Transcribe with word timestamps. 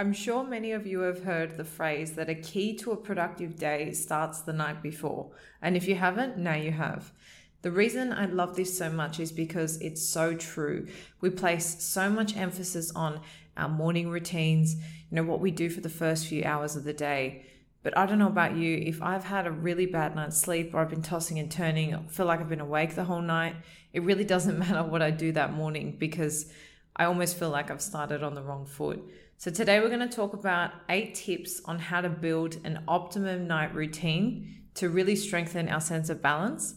I'm 0.00 0.14
sure 0.14 0.42
many 0.44 0.72
of 0.72 0.86
you 0.86 1.00
have 1.00 1.24
heard 1.24 1.58
the 1.58 1.64
phrase 1.64 2.12
that 2.12 2.30
a 2.30 2.34
key 2.34 2.74
to 2.78 2.92
a 2.92 2.96
productive 2.96 3.56
day 3.58 3.92
starts 3.92 4.40
the 4.40 4.54
night 4.54 4.82
before. 4.82 5.30
And 5.60 5.76
if 5.76 5.86
you 5.86 5.94
haven't, 5.94 6.38
now 6.38 6.54
you 6.54 6.70
have. 6.70 7.12
The 7.60 7.70
reason 7.70 8.10
I 8.10 8.24
love 8.24 8.56
this 8.56 8.78
so 8.78 8.90
much 8.90 9.20
is 9.20 9.30
because 9.30 9.78
it's 9.82 10.02
so 10.02 10.32
true. 10.34 10.88
We 11.20 11.28
place 11.28 11.82
so 11.84 12.08
much 12.08 12.34
emphasis 12.34 12.90
on 12.92 13.20
our 13.58 13.68
morning 13.68 14.08
routines, 14.08 14.76
you 14.76 15.16
know, 15.16 15.22
what 15.22 15.40
we 15.40 15.50
do 15.50 15.68
for 15.68 15.82
the 15.82 15.90
first 15.90 16.26
few 16.28 16.44
hours 16.44 16.76
of 16.76 16.84
the 16.84 16.94
day. 16.94 17.44
But 17.82 17.94
I 17.94 18.06
don't 18.06 18.18
know 18.18 18.26
about 18.26 18.56
you, 18.56 18.78
if 18.78 19.02
I've 19.02 19.24
had 19.24 19.46
a 19.46 19.52
really 19.52 19.84
bad 19.84 20.16
night's 20.16 20.40
sleep 20.40 20.72
or 20.72 20.80
I've 20.80 20.88
been 20.88 21.02
tossing 21.02 21.38
and 21.38 21.52
turning, 21.52 22.08
feel 22.08 22.24
like 22.24 22.40
I've 22.40 22.48
been 22.48 22.60
awake 22.60 22.94
the 22.94 23.04
whole 23.04 23.20
night, 23.20 23.56
it 23.92 24.02
really 24.02 24.24
doesn't 24.34 24.58
matter 24.58 24.82
what 24.82 25.02
I 25.02 25.10
do 25.10 25.32
that 25.32 25.52
morning 25.52 25.96
because 25.98 26.50
I 26.96 27.04
almost 27.04 27.38
feel 27.38 27.50
like 27.50 27.70
I've 27.70 27.82
started 27.82 28.22
on 28.22 28.34
the 28.34 28.42
wrong 28.42 28.64
foot. 28.64 29.02
So, 29.40 29.50
today 29.50 29.80
we're 29.80 29.88
going 29.88 30.06
to 30.06 30.14
talk 30.14 30.34
about 30.34 30.72
eight 30.90 31.14
tips 31.14 31.62
on 31.64 31.78
how 31.78 32.02
to 32.02 32.10
build 32.10 32.58
an 32.62 32.84
optimum 32.86 33.46
night 33.46 33.74
routine 33.74 34.66
to 34.74 34.90
really 34.90 35.16
strengthen 35.16 35.66
our 35.70 35.80
sense 35.80 36.10
of 36.10 36.20
balance. 36.20 36.74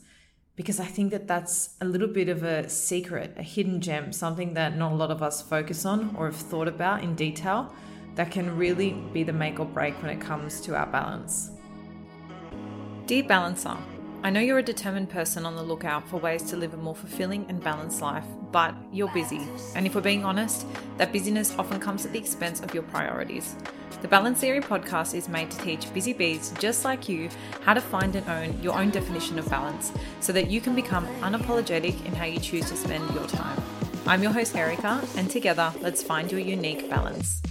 Because 0.55 0.79
I 0.79 0.85
think 0.85 1.11
that 1.11 1.27
that's 1.27 1.75
a 1.81 1.85
little 1.85 2.07
bit 2.07 2.29
of 2.29 2.43
a 2.43 2.69
secret, 2.69 3.33
a 3.35 3.43
hidden 3.43 3.81
gem, 3.81 4.13
something 4.13 4.53
that 4.53 4.77
not 4.77 4.93
a 4.93 4.95
lot 4.95 5.11
of 5.11 5.21
us 5.21 5.41
focus 5.41 5.85
on 5.85 6.15
or 6.17 6.27
have 6.27 6.37
thought 6.37 6.69
about 6.69 7.03
in 7.03 7.15
detail 7.15 7.75
that 8.15 8.31
can 8.31 8.55
really 8.55 8.93
be 9.11 9.23
the 9.23 9.33
make 9.33 9.59
or 9.59 9.65
break 9.65 10.01
when 10.01 10.09
it 10.09 10.21
comes 10.21 10.61
to 10.61 10.73
our 10.73 10.87
balance. 10.87 11.51
Dear 13.07 13.23
Balancer, 13.23 13.75
I 14.25 14.29
know 14.29 14.39
you're 14.39 14.59
a 14.59 14.63
determined 14.63 15.09
person 15.09 15.45
on 15.45 15.57
the 15.57 15.61
lookout 15.61 16.07
for 16.07 16.15
ways 16.15 16.43
to 16.43 16.55
live 16.55 16.73
a 16.73 16.77
more 16.77 16.95
fulfilling 16.95 17.45
and 17.49 17.61
balanced 17.61 18.01
life, 18.01 18.23
but 18.53 18.73
you're 18.89 19.11
busy. 19.13 19.45
And 19.75 19.85
if 19.85 19.95
we're 19.95 20.01
being 20.01 20.23
honest, 20.23 20.65
that 20.95 21.11
busyness 21.11 21.53
often 21.59 21.77
comes 21.77 22.05
at 22.05 22.13
the 22.13 22.19
expense 22.19 22.61
of 22.61 22.73
your 22.73 22.83
priorities. 22.83 23.57
The 24.01 24.07
Balance 24.07 24.39
Theory 24.39 24.61
podcast 24.61 25.13
is 25.13 25.27
made 25.27 25.51
to 25.51 25.57
teach 25.57 25.93
busy 25.93 26.13
bees 26.13 26.53
just 26.57 26.85
like 26.85 27.09
you 27.09 27.27
how 27.63 27.73
to 27.73 27.81
find 27.81 28.15
and 28.15 28.25
own 28.29 28.63
your 28.63 28.79
own 28.79 28.91
definition 28.91 29.37
of 29.39 29.49
balance 29.49 29.91
so 30.21 30.31
that 30.31 30.49
you 30.49 30.61
can 30.61 30.73
become 30.73 31.05
unapologetic 31.19 32.05
in 32.05 32.13
how 32.13 32.23
you 32.23 32.39
choose 32.39 32.69
to 32.69 32.77
spend 32.77 33.13
your 33.13 33.27
time. 33.27 33.61
I'm 34.07 34.23
your 34.23 34.31
host, 34.31 34.55
Erica, 34.55 35.05
and 35.17 35.29
together, 35.29 35.73
let's 35.81 36.01
find 36.01 36.31
your 36.31 36.39
unique 36.39 36.89
balance. 36.89 37.41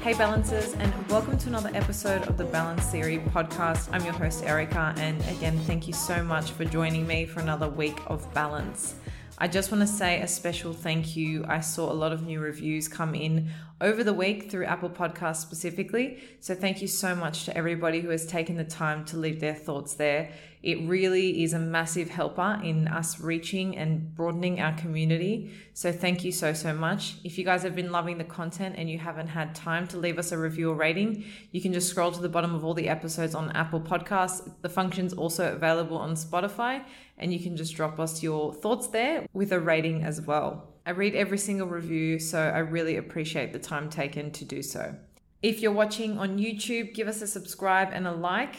Hey, 0.00 0.14
Balancers, 0.14 0.72
and 0.72 1.08
welcome 1.10 1.36
to 1.36 1.48
another 1.48 1.70
episode 1.74 2.26
of 2.26 2.38
the 2.38 2.44
Balance 2.44 2.86
Theory 2.86 3.18
podcast. 3.18 3.90
I'm 3.92 4.02
your 4.02 4.14
host, 4.14 4.42
Erica, 4.42 4.94
and 4.96 5.20
again, 5.28 5.58
thank 5.66 5.86
you 5.86 5.92
so 5.92 6.22
much 6.22 6.52
for 6.52 6.64
joining 6.64 7.06
me 7.06 7.26
for 7.26 7.40
another 7.40 7.68
week 7.68 7.98
of 8.06 8.32
balance. 8.32 8.94
I 9.42 9.48
just 9.48 9.72
want 9.72 9.80
to 9.80 9.86
say 9.86 10.20
a 10.20 10.28
special 10.28 10.74
thank 10.74 11.16
you. 11.16 11.46
I 11.48 11.60
saw 11.60 11.90
a 11.90 11.94
lot 11.94 12.12
of 12.12 12.26
new 12.26 12.40
reviews 12.40 12.88
come 12.88 13.14
in 13.14 13.48
over 13.80 14.04
the 14.04 14.12
week 14.12 14.50
through 14.50 14.66
Apple 14.66 14.90
Podcasts 14.90 15.36
specifically. 15.36 16.18
So, 16.40 16.54
thank 16.54 16.82
you 16.82 16.88
so 16.88 17.14
much 17.14 17.46
to 17.46 17.56
everybody 17.56 18.00
who 18.00 18.10
has 18.10 18.26
taken 18.26 18.56
the 18.56 18.64
time 18.64 19.06
to 19.06 19.16
leave 19.16 19.40
their 19.40 19.54
thoughts 19.54 19.94
there. 19.94 20.30
It 20.62 20.86
really 20.86 21.42
is 21.42 21.54
a 21.54 21.58
massive 21.58 22.10
helper 22.10 22.60
in 22.62 22.86
us 22.86 23.18
reaching 23.18 23.78
and 23.78 24.14
broadening 24.14 24.60
our 24.60 24.74
community. 24.74 25.50
So, 25.72 25.90
thank 25.90 26.22
you 26.22 26.32
so, 26.32 26.52
so 26.52 26.74
much. 26.74 27.14
If 27.24 27.38
you 27.38 27.44
guys 27.46 27.62
have 27.62 27.74
been 27.74 27.90
loving 27.90 28.18
the 28.18 28.24
content 28.24 28.74
and 28.76 28.90
you 28.90 28.98
haven't 28.98 29.28
had 29.28 29.54
time 29.54 29.88
to 29.88 29.96
leave 29.96 30.18
us 30.18 30.32
a 30.32 30.38
review 30.38 30.70
or 30.70 30.74
rating, 30.74 31.24
you 31.50 31.62
can 31.62 31.72
just 31.72 31.88
scroll 31.88 32.12
to 32.12 32.20
the 32.20 32.28
bottom 32.28 32.54
of 32.54 32.62
all 32.62 32.74
the 32.74 32.90
episodes 32.90 33.34
on 33.34 33.50
Apple 33.52 33.80
Podcasts. 33.80 34.52
The 34.60 34.68
function's 34.68 35.14
also 35.14 35.50
available 35.54 35.96
on 35.96 36.12
Spotify, 36.12 36.84
and 37.20 37.32
you 37.32 37.38
can 37.38 37.56
just 37.56 37.76
drop 37.76 38.00
us 38.00 38.22
your 38.22 38.52
thoughts 38.52 38.88
there 38.88 39.26
with 39.32 39.52
a 39.52 39.60
rating 39.60 40.02
as 40.02 40.20
well. 40.22 40.74
I 40.84 40.90
read 40.90 41.14
every 41.14 41.38
single 41.38 41.68
review, 41.68 42.18
so 42.18 42.40
I 42.40 42.58
really 42.58 42.96
appreciate 42.96 43.52
the 43.52 43.58
time 43.58 43.90
taken 43.90 44.32
to 44.32 44.44
do 44.44 44.62
so. 44.62 44.96
If 45.42 45.60
you're 45.60 45.72
watching 45.72 46.18
on 46.18 46.38
YouTube, 46.38 46.94
give 46.94 47.06
us 47.06 47.22
a 47.22 47.26
subscribe 47.26 47.90
and 47.92 48.06
a 48.06 48.12
like. 48.12 48.56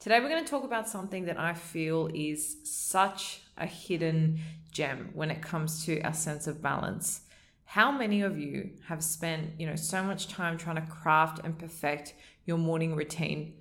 Today, 0.00 0.20
we're 0.20 0.30
going 0.30 0.44
to 0.44 0.50
talk 0.50 0.64
about 0.64 0.88
something 0.88 1.26
that 1.26 1.38
I 1.38 1.52
feel 1.52 2.08
is 2.14 2.56
such 2.64 3.42
a 3.58 3.66
hidden 3.66 4.38
gem 4.72 5.10
when 5.12 5.30
it 5.30 5.42
comes 5.42 5.84
to 5.84 6.00
our 6.00 6.14
sense 6.14 6.46
of 6.46 6.62
balance. 6.62 7.22
How 7.64 7.92
many 7.92 8.22
of 8.22 8.38
you 8.38 8.70
have 8.86 9.04
spent, 9.04 9.50
you 9.58 9.66
know, 9.66 9.76
so 9.76 10.02
much 10.02 10.28
time 10.28 10.56
trying 10.56 10.76
to 10.76 10.82
craft 10.82 11.40
and 11.44 11.58
perfect 11.58 12.14
your 12.46 12.56
morning 12.56 12.96
routine? 12.96 13.52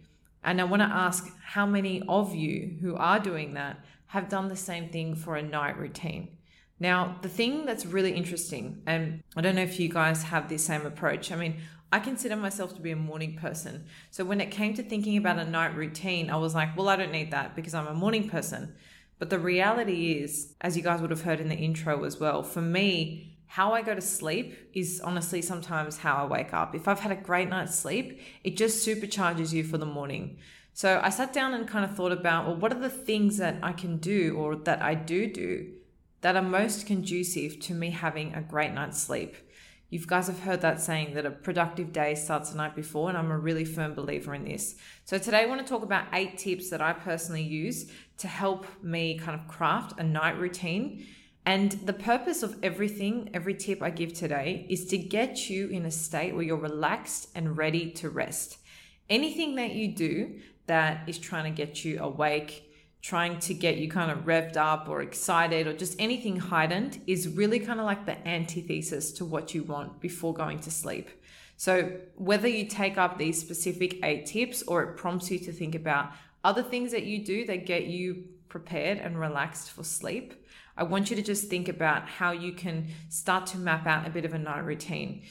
And 0.44 0.62
I 0.62 0.64
want 0.64 0.82
to 0.82 0.88
ask 0.88 1.30
how 1.44 1.66
many 1.66 2.04
of 2.08 2.34
you 2.34 2.78
who 2.80 2.96
are 2.96 3.20
doing 3.20 3.56
that 3.56 3.84
have 4.08 4.30
done 4.30 4.48
the 4.48 4.56
same 4.56 4.90
thing 4.90 5.16
for 5.16 5.36
a 5.36 5.44
night 5.44 5.78
routine? 5.78 6.38
Now, 6.80 7.18
the 7.22 7.30
thing 7.30 7.66
that's 7.66 7.86
really 7.86 8.12
interesting, 8.12 8.84
and 8.86 9.24
I 9.36 9.42
don't 9.42 9.56
know 9.56 9.64
if 9.64 9.80
you 9.80 9.90
guys 9.90 10.24
have 10.24 10.48
the 10.48 10.58
same 10.58 10.86
approach. 10.86 11.32
I 11.32 11.36
mean, 11.36 11.58
I 11.92 12.00
consider 12.00 12.36
myself 12.36 12.76
to 12.76 12.82
be 12.82 12.92
a 12.92 12.96
morning 12.96 13.36
person. 13.36 13.86
So 14.12 14.26
when 14.26 14.42
it 14.42 14.52
came 14.52 14.74
to 14.76 14.84
thinking 14.84 15.18
about 15.18 15.40
a 15.40 15.46
night 15.46 15.76
routine, 15.76 16.30
I 16.30 16.36
was 16.36 16.54
like, 16.54 16.76
well, 16.78 16.90
I 16.90 16.98
don't 16.98 17.12
need 17.12 17.32
that 17.32 17.56
because 17.56 17.74
I'm 17.74 17.88
a 17.88 17.94
morning 17.94 18.30
person. 18.30 18.76
But 19.20 19.30
the 19.30 19.40
reality 19.40 20.14
is, 20.14 20.54
as 20.62 20.78
you 20.78 20.84
guys 20.84 21.02
would 21.02 21.10
have 21.10 21.24
heard 21.24 21.40
in 21.40 21.50
the 21.50 21.56
intro 21.56 22.04
as 22.04 22.20
well, 22.20 22.44
for 22.44 22.62
me, 22.62 23.38
how 23.48 23.74
I 23.74 23.82
go 23.82 23.96
to 23.96 24.02
sleep 24.02 24.70
is 24.74 25.02
honestly 25.02 25.42
sometimes 25.42 25.98
how 25.98 26.18
I 26.18 26.26
wake 26.26 26.54
up. 26.54 26.76
If 26.76 26.88
I've 26.88 27.00
had 27.00 27.14
a 27.14 27.16
great 27.16 27.50
night's 27.50 27.74
sleep, 27.74 28.20
it 28.44 28.58
just 28.58 28.86
supercharges 28.86 29.54
you 29.54 29.64
for 29.64 29.78
the 29.78 29.86
morning. 29.86 30.38
So 30.78 31.02
I 31.04 31.10
sat 31.10 31.34
down 31.34 31.56
and 31.56 31.68
kind 31.68 31.84
of 31.84 31.96
thought 31.96 32.12
about, 32.12 32.46
well, 32.46 32.56
what 32.56 32.72
are 32.72 32.80
the 32.80 32.88
things 32.88 33.38
that 33.38 33.58
I 33.64 33.74
can 33.74 33.98
do 33.98 34.36
or 34.38 34.56
that 34.58 34.80
I 34.80 34.94
do 34.94 35.26
do 35.26 35.72
that 36.22 36.36
are 36.36 36.42
most 36.44 36.86
conducive 36.86 37.60
to 37.62 37.74
me 37.74 37.90
having 37.90 38.36
a 38.36 38.44
great 38.44 38.74
night's 38.74 39.02
sleep? 39.02 39.36
You 39.90 39.98
guys 40.06 40.28
have 40.28 40.42
heard 40.42 40.62
that 40.62 40.80
saying 40.80 41.16
that 41.16 41.26
a 41.26 41.32
productive 41.32 41.92
day 41.92 42.14
starts 42.14 42.52
the 42.52 42.58
night 42.58 42.76
before, 42.76 43.10
and 43.10 43.18
I'm 43.18 43.32
a 43.32 43.40
really 43.40 43.66
firm 43.66 43.96
believer 43.96 44.36
in 44.36 44.46
this. 44.46 44.76
So, 45.04 45.18
today 45.18 45.42
I 45.42 45.46
want 45.48 45.66
to 45.66 45.68
talk 45.68 45.82
about 45.82 46.06
eight 46.14 46.38
tips 46.38 46.70
that 46.70 46.80
I 46.80 46.94
personally 46.94 47.42
use 47.42 47.92
to 48.20 48.28
help 48.28 48.68
me 48.84 49.18
kind 49.18 49.40
of 49.40 49.48
craft 49.48 50.00
a 50.00 50.04
night 50.04 50.38
routine. 50.38 51.08
And 51.48 51.72
the 51.72 51.94
purpose 51.94 52.44
of 52.44 52.56
everything, 52.62 53.32
every 53.34 53.56
tip 53.56 53.82
I 53.82 53.90
give 53.90 54.14
today, 54.14 54.68
is 54.70 54.86
to 54.90 55.00
get 55.00 55.50
you 55.50 55.70
in 55.70 55.88
a 55.88 55.92
state 55.92 56.36
where 56.36 56.44
you're 56.44 56.56
relaxed 56.56 57.30
and 57.34 57.58
ready 57.58 57.90
to 57.94 58.12
rest. 58.12 58.60
Anything 59.10 59.56
that 59.56 59.72
you 59.72 59.96
do 59.96 60.40
that 60.68 61.08
is 61.08 61.18
trying 61.18 61.44
to 61.44 61.50
get 61.50 61.84
you 61.84 62.00
awake, 62.00 62.72
trying 63.02 63.40
to 63.40 63.54
get 63.54 63.78
you 63.78 63.90
kind 63.90 64.12
of 64.12 64.20
revved 64.26 64.58
up 64.58 64.88
or 64.88 65.02
excited 65.02 65.66
or 65.68 65.74
just 65.74 65.96
anything 66.00 66.38
heightened 66.38 67.02
is 67.08 67.28
really 67.28 67.60
kind 67.60 67.80
of 67.80 67.86
like 67.86 68.06
the 68.06 68.28
antithesis 68.28 69.12
to 69.14 69.26
what 69.26 69.54
you 69.54 69.64
want 69.64 70.00
before 70.00 70.34
going 70.34 70.60
to 70.60 70.72
sleep. 70.72 71.10
So, 71.60 71.92
whether 72.16 72.48
you 72.48 72.68
take 72.68 72.98
up 72.98 73.18
these 73.18 73.40
specific 73.40 74.06
eight 74.06 74.28
tips 74.28 74.62
or 74.64 74.84
it 74.84 74.98
prompts 74.98 75.32
you 75.32 75.40
to 75.40 75.52
think 75.52 75.74
about 75.74 76.12
other 76.44 76.62
things 76.62 76.92
that 76.92 77.04
you 77.04 77.26
do 77.26 77.46
that 77.48 77.66
get 77.66 77.86
you 77.86 78.26
prepared 78.48 79.00
and 79.00 79.20
relaxed 79.20 79.72
for 79.72 79.84
sleep, 79.84 80.46
I 80.78 80.84
want 80.84 81.10
you 81.10 81.16
to 81.16 81.24
just 81.24 81.48
think 81.48 81.68
about 81.68 82.08
how 82.08 82.32
you 82.32 82.54
can 82.54 82.88
start 83.10 83.48
to 83.48 83.58
map 83.58 83.88
out 83.88 84.06
a 84.06 84.12
bit 84.12 84.26
of 84.26 84.36
a 84.36 84.38
night 84.38 84.66
routine. 84.66 85.24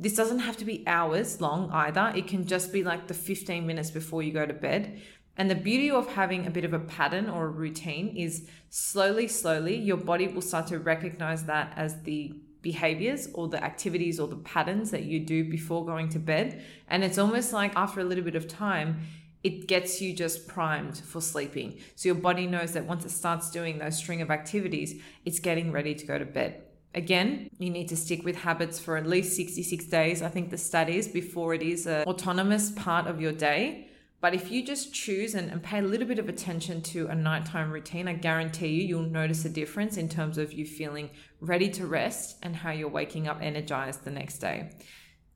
This 0.00 0.14
doesn't 0.14 0.38
have 0.38 0.56
to 0.56 0.64
be 0.64 0.82
hours 0.86 1.42
long 1.42 1.70
either. 1.72 2.10
It 2.16 2.26
can 2.26 2.46
just 2.46 2.72
be 2.72 2.82
like 2.82 3.06
the 3.06 3.12
15 3.14 3.66
minutes 3.66 3.90
before 3.90 4.22
you 4.22 4.32
go 4.32 4.46
to 4.46 4.54
bed. 4.54 4.98
And 5.36 5.50
the 5.50 5.54
beauty 5.54 5.90
of 5.90 6.08
having 6.14 6.46
a 6.46 6.50
bit 6.50 6.64
of 6.64 6.72
a 6.72 6.78
pattern 6.78 7.28
or 7.28 7.44
a 7.44 7.50
routine 7.50 8.16
is 8.16 8.48
slowly, 8.70 9.28
slowly, 9.28 9.76
your 9.76 9.98
body 9.98 10.26
will 10.26 10.40
start 10.40 10.68
to 10.68 10.78
recognize 10.78 11.44
that 11.44 11.74
as 11.76 12.02
the 12.02 12.34
behaviors 12.62 13.28
or 13.34 13.48
the 13.48 13.62
activities 13.62 14.18
or 14.18 14.26
the 14.26 14.36
patterns 14.36 14.90
that 14.90 15.04
you 15.04 15.20
do 15.20 15.44
before 15.44 15.84
going 15.84 16.08
to 16.10 16.18
bed. 16.18 16.64
And 16.88 17.04
it's 17.04 17.18
almost 17.18 17.52
like 17.52 17.76
after 17.76 18.00
a 18.00 18.04
little 18.04 18.24
bit 18.24 18.36
of 18.36 18.48
time, 18.48 19.00
it 19.42 19.68
gets 19.68 20.00
you 20.00 20.14
just 20.14 20.48
primed 20.48 20.96
for 20.96 21.20
sleeping. 21.20 21.78
So 21.94 22.08
your 22.08 22.16
body 22.16 22.46
knows 22.46 22.72
that 22.72 22.86
once 22.86 23.04
it 23.04 23.10
starts 23.10 23.50
doing 23.50 23.78
those 23.78 23.96
string 23.98 24.22
of 24.22 24.30
activities, 24.30 25.00
it's 25.26 25.40
getting 25.40 25.72
ready 25.72 25.94
to 25.94 26.06
go 26.06 26.18
to 26.18 26.24
bed. 26.24 26.62
Again, 26.94 27.50
you 27.58 27.70
need 27.70 27.88
to 27.88 27.96
stick 27.96 28.24
with 28.24 28.36
habits 28.36 28.80
for 28.80 28.96
at 28.96 29.06
least 29.06 29.36
66 29.36 29.84
days. 29.86 30.22
I 30.22 30.28
think 30.28 30.50
the 30.50 30.58
studies 30.58 31.06
before 31.06 31.54
it 31.54 31.62
is 31.62 31.86
an 31.86 32.02
autonomous 32.04 32.70
part 32.72 33.06
of 33.06 33.20
your 33.20 33.32
day. 33.32 33.86
But 34.20 34.34
if 34.34 34.50
you 34.50 34.64
just 34.64 34.92
choose 34.92 35.34
and, 35.34 35.50
and 35.50 35.62
pay 35.62 35.78
a 35.78 35.82
little 35.82 36.06
bit 36.06 36.18
of 36.18 36.28
attention 36.28 36.82
to 36.82 37.06
a 37.06 37.14
nighttime 37.14 37.70
routine, 37.70 38.06
I 38.06 38.12
guarantee 38.14 38.68
you, 38.68 38.82
you'll 38.82 39.02
notice 39.02 39.44
a 39.44 39.48
difference 39.48 39.96
in 39.96 40.08
terms 40.08 40.36
of 40.36 40.52
you 40.52 40.66
feeling 40.66 41.10
ready 41.40 41.70
to 41.70 41.86
rest 41.86 42.36
and 42.42 42.54
how 42.54 42.70
you're 42.70 42.88
waking 42.88 43.28
up 43.28 43.38
energized 43.40 44.04
the 44.04 44.10
next 44.10 44.38
day. 44.38 44.70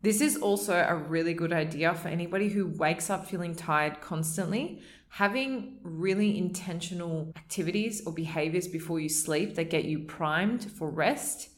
This 0.03 0.21
is 0.21 0.37
also 0.37 0.75
a 0.87 0.95
really 0.95 1.33
good 1.33 1.53
idea 1.53 1.95
for 1.95 2.09
anybody 2.09 2.51
who 2.51 2.67
wakes 2.67 3.09
up 3.09 3.27
feeling 3.27 3.55
tired 3.55 4.03
constantly. 4.03 4.83
Having 5.19 5.79
really 5.85 6.37
intentional 6.37 7.33
activities 7.37 8.03
or 8.05 8.13
behaviors 8.13 8.67
before 8.67 8.99
you 8.99 9.09
sleep 9.09 9.55
that 9.55 9.71
get 9.71 9.85
you 9.85 10.01
primed 10.01 10.65
for 10.73 10.91
rest 10.91 11.51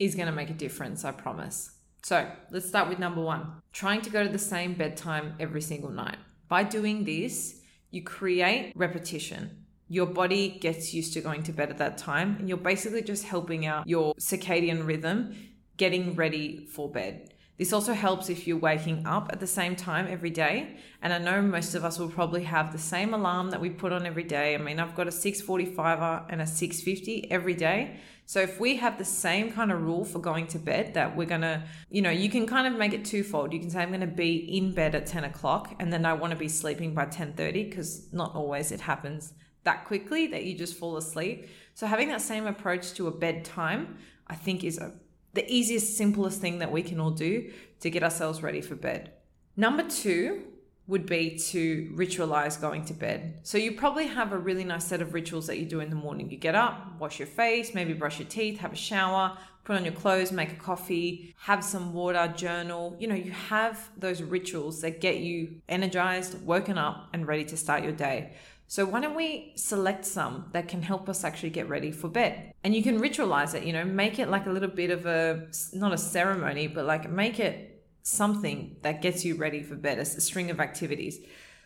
is 0.00 0.16
going 0.16 0.26
to 0.26 0.32
make 0.32 0.50
a 0.50 0.54
difference, 0.54 1.04
I 1.04 1.12
promise. 1.12 1.70
So 2.02 2.28
let's 2.50 2.66
start 2.66 2.88
with 2.88 2.98
number 2.98 3.20
one 3.20 3.52
trying 3.72 4.00
to 4.00 4.10
go 4.10 4.24
to 4.24 4.28
the 4.28 4.36
same 4.36 4.74
bedtime 4.74 5.34
every 5.38 5.60
single 5.60 5.90
night. 5.90 6.16
By 6.48 6.64
doing 6.64 7.04
this, 7.04 7.60
you 7.92 8.02
create 8.02 8.72
repetition. 8.74 9.64
Your 9.88 10.06
body 10.06 10.58
gets 10.60 10.92
used 10.92 11.12
to 11.12 11.20
going 11.20 11.44
to 11.44 11.52
bed 11.52 11.70
at 11.70 11.78
that 11.78 11.98
time, 11.98 12.34
and 12.40 12.48
you're 12.48 12.58
basically 12.58 13.02
just 13.02 13.22
helping 13.22 13.64
out 13.64 13.86
your 13.86 14.12
circadian 14.14 14.84
rhythm 14.84 15.36
getting 15.76 16.16
ready 16.16 16.66
for 16.66 16.90
bed. 16.90 17.32
This 17.58 17.72
also 17.72 17.92
helps 17.92 18.30
if 18.30 18.46
you're 18.46 18.56
waking 18.56 19.04
up 19.04 19.30
at 19.32 19.40
the 19.40 19.46
same 19.46 19.74
time 19.74 20.06
every 20.08 20.30
day. 20.30 20.76
And 21.02 21.12
I 21.12 21.18
know 21.18 21.42
most 21.42 21.74
of 21.74 21.84
us 21.84 21.98
will 21.98 22.08
probably 22.08 22.44
have 22.44 22.70
the 22.70 22.78
same 22.78 23.12
alarm 23.12 23.50
that 23.50 23.60
we 23.60 23.68
put 23.68 23.92
on 23.92 24.06
every 24.06 24.22
day. 24.22 24.54
I 24.54 24.58
mean, 24.58 24.78
I've 24.78 24.94
got 24.94 25.08
a 25.08 25.10
645er 25.10 26.26
and 26.28 26.40
a 26.40 26.46
650 26.46 27.30
every 27.30 27.54
day. 27.54 27.98
So 28.26 28.40
if 28.40 28.60
we 28.60 28.76
have 28.76 28.96
the 28.96 29.04
same 29.04 29.50
kind 29.50 29.72
of 29.72 29.82
rule 29.82 30.04
for 30.04 30.20
going 30.20 30.46
to 30.48 30.58
bed 30.58 30.94
that 30.94 31.16
we're 31.16 31.26
going 31.26 31.40
to, 31.40 31.64
you 31.90 32.00
know, 32.02 32.10
you 32.10 32.30
can 32.30 32.46
kind 32.46 32.66
of 32.72 32.78
make 32.78 32.92
it 32.92 33.04
twofold. 33.04 33.52
You 33.52 33.58
can 33.58 33.70
say, 33.70 33.80
I'm 33.80 33.88
going 33.88 34.02
to 34.02 34.06
be 34.06 34.36
in 34.56 34.72
bed 34.72 34.94
at 34.94 35.06
10 35.06 35.24
o'clock 35.24 35.74
and 35.80 35.92
then 35.92 36.06
I 36.06 36.12
want 36.12 36.30
to 36.30 36.38
be 36.38 36.48
sleeping 36.48 36.94
by 36.94 37.04
1030 37.04 37.64
because 37.64 38.12
not 38.12 38.34
always 38.36 38.70
it 38.70 38.80
happens 38.80 39.32
that 39.64 39.84
quickly 39.84 40.26
that 40.28 40.44
you 40.44 40.56
just 40.56 40.78
fall 40.78 40.96
asleep. 40.96 41.48
So 41.74 41.86
having 41.86 42.08
that 42.08 42.22
same 42.22 42.46
approach 42.46 42.94
to 42.94 43.06
a 43.08 43.10
bedtime, 43.10 43.98
I 44.26 44.34
think 44.34 44.64
is 44.64 44.78
a 44.78 44.92
the 45.34 45.50
easiest, 45.52 45.96
simplest 45.96 46.40
thing 46.40 46.58
that 46.58 46.72
we 46.72 46.82
can 46.82 47.00
all 47.00 47.10
do 47.10 47.50
to 47.80 47.90
get 47.90 48.02
ourselves 48.02 48.42
ready 48.42 48.60
for 48.60 48.74
bed. 48.74 49.12
Number 49.56 49.82
two 49.88 50.42
would 50.86 51.04
be 51.04 51.38
to 51.38 51.92
ritualize 51.94 52.58
going 52.58 52.82
to 52.86 52.94
bed. 52.94 53.38
So 53.42 53.58
you 53.58 53.72
probably 53.72 54.06
have 54.06 54.32
a 54.32 54.38
really 54.38 54.64
nice 54.64 54.86
set 54.86 55.02
of 55.02 55.12
rituals 55.12 55.46
that 55.46 55.58
you 55.58 55.66
do 55.66 55.80
in 55.80 55.90
the 55.90 55.96
morning. 55.96 56.30
You 56.30 56.38
get 56.38 56.54
up, 56.54 56.98
wash 56.98 57.18
your 57.18 57.28
face, 57.28 57.74
maybe 57.74 57.92
brush 57.92 58.18
your 58.18 58.28
teeth, 58.28 58.58
have 58.60 58.72
a 58.72 58.76
shower, 58.76 59.36
put 59.64 59.76
on 59.76 59.84
your 59.84 59.92
clothes, 59.92 60.32
make 60.32 60.50
a 60.50 60.56
coffee, 60.56 61.34
have 61.40 61.62
some 61.62 61.92
water, 61.92 62.32
journal. 62.34 62.96
You 62.98 63.08
know, 63.08 63.14
you 63.14 63.32
have 63.32 63.90
those 63.98 64.22
rituals 64.22 64.80
that 64.80 65.02
get 65.02 65.18
you 65.18 65.60
energized, 65.68 66.42
woken 66.42 66.78
up, 66.78 67.10
and 67.12 67.28
ready 67.28 67.44
to 67.44 67.56
start 67.58 67.82
your 67.82 67.92
day. 67.92 68.32
So 68.70 68.84
why 68.84 69.00
don't 69.00 69.14
we 69.14 69.52
select 69.56 70.04
some 70.04 70.50
that 70.52 70.68
can 70.68 70.82
help 70.82 71.08
us 71.08 71.24
actually 71.24 71.48
get 71.48 71.70
ready 71.70 71.90
for 71.90 72.08
bed? 72.08 72.52
And 72.62 72.74
you 72.74 72.82
can 72.82 73.00
ritualize 73.00 73.54
it, 73.54 73.62
you 73.64 73.72
know, 73.72 73.82
make 73.82 74.18
it 74.18 74.28
like 74.28 74.46
a 74.46 74.50
little 74.50 74.68
bit 74.68 74.90
of 74.90 75.06
a 75.06 75.48
not 75.72 75.94
a 75.94 75.98
ceremony, 75.98 76.66
but 76.66 76.84
like 76.84 77.10
make 77.10 77.40
it 77.40 77.82
something 78.02 78.76
that 78.82 79.00
gets 79.00 79.24
you 79.24 79.36
ready 79.36 79.62
for 79.62 79.74
bed, 79.74 79.98
a 79.98 80.04
string 80.04 80.50
of 80.50 80.60
activities. 80.60 81.18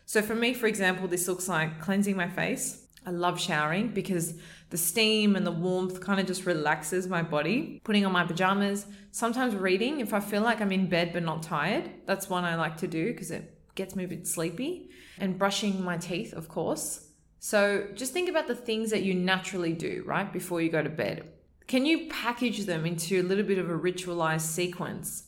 So 0.07 0.23
for 0.23 0.37
me, 0.37 0.55
for 0.55 0.69
example, 0.69 1.09
this 1.09 1.27
looks 1.27 1.49
like 1.49 1.81
cleansing 1.81 2.17
my 2.17 2.29
face. 2.29 2.87
I 3.05 3.11
love 3.11 3.41
showering 3.41 3.89
because 3.89 4.35
the 4.71 4.79
steam 4.79 5.35
and 5.35 5.45
the 5.45 5.51
warmth 5.51 6.01
kind 6.01 6.21
of 6.21 6.27
just 6.27 6.47
relaxes 6.47 7.09
my 7.09 7.23
body. 7.23 7.81
Putting 7.83 8.07
on 8.07 8.13
my 8.13 8.25
pajamas, 8.25 8.87
sometimes 9.11 9.57
reading 9.57 9.99
if 9.99 10.15
I 10.15 10.21
feel 10.21 10.43
like 10.43 10.61
I'm 10.61 10.71
in 10.71 10.89
bed 10.89 11.13
but 11.13 11.25
not 11.25 11.43
tired. 11.43 11.91
That's 12.07 12.31
one 12.31 12.45
I 12.45 12.55
like 12.55 12.77
to 12.77 12.87
do 12.87 13.07
because 13.13 13.33
it 13.33 13.59
gets 13.75 13.97
me 13.97 14.05
a 14.05 14.09
bit 14.09 14.29
sleepy 14.29 14.89
and 15.19 15.39
brushing 15.39 15.83
my 15.83 15.97
teeth, 15.97 16.33
of 16.33 16.49
course. 16.49 17.09
So 17.39 17.89
just 17.95 18.13
think 18.13 18.29
about 18.29 18.47
the 18.47 18.55
things 18.55 18.91
that 18.91 19.03
you 19.03 19.15
naturally 19.15 19.73
do, 19.73 20.05
right, 20.07 20.33
before 20.33 20.61
you 20.61 20.71
go 20.71 20.83
to 20.83 20.89
bed. 20.89 21.29
Can 21.67 21.87
you 21.87 22.09
package 22.09 22.67
them 22.67 22.87
into 22.87 23.21
a 23.21 23.25
little 23.25 23.45
bit 23.45 23.59
of 23.59 23.71
a 23.71 23.79
ritualized 23.79 24.43
sequence 24.43 25.25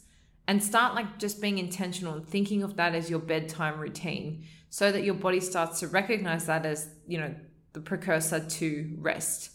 and 0.47 0.63
start 0.63 0.95
like 0.95 1.19
just 1.19 1.41
being 1.41 1.59
intentional 1.59 2.15
and 2.15 2.27
thinking 2.27 2.63
of 2.63 2.77
that 2.77 2.95
as 2.95 3.09
your 3.09 3.19
bedtime 3.19 3.79
routine 3.79 4.45
so 4.69 4.93
that 4.93 5.05
your 5.05 5.15
body 5.15 5.41
starts 5.41 5.81
to 5.81 5.89
recognize 5.89 6.47
that 6.47 6.67
as, 6.67 6.91
you 7.07 7.19
know, 7.19 7.35
the 7.73 7.81
precursor 7.81 8.41
to 8.41 8.97
rest. 8.99 9.51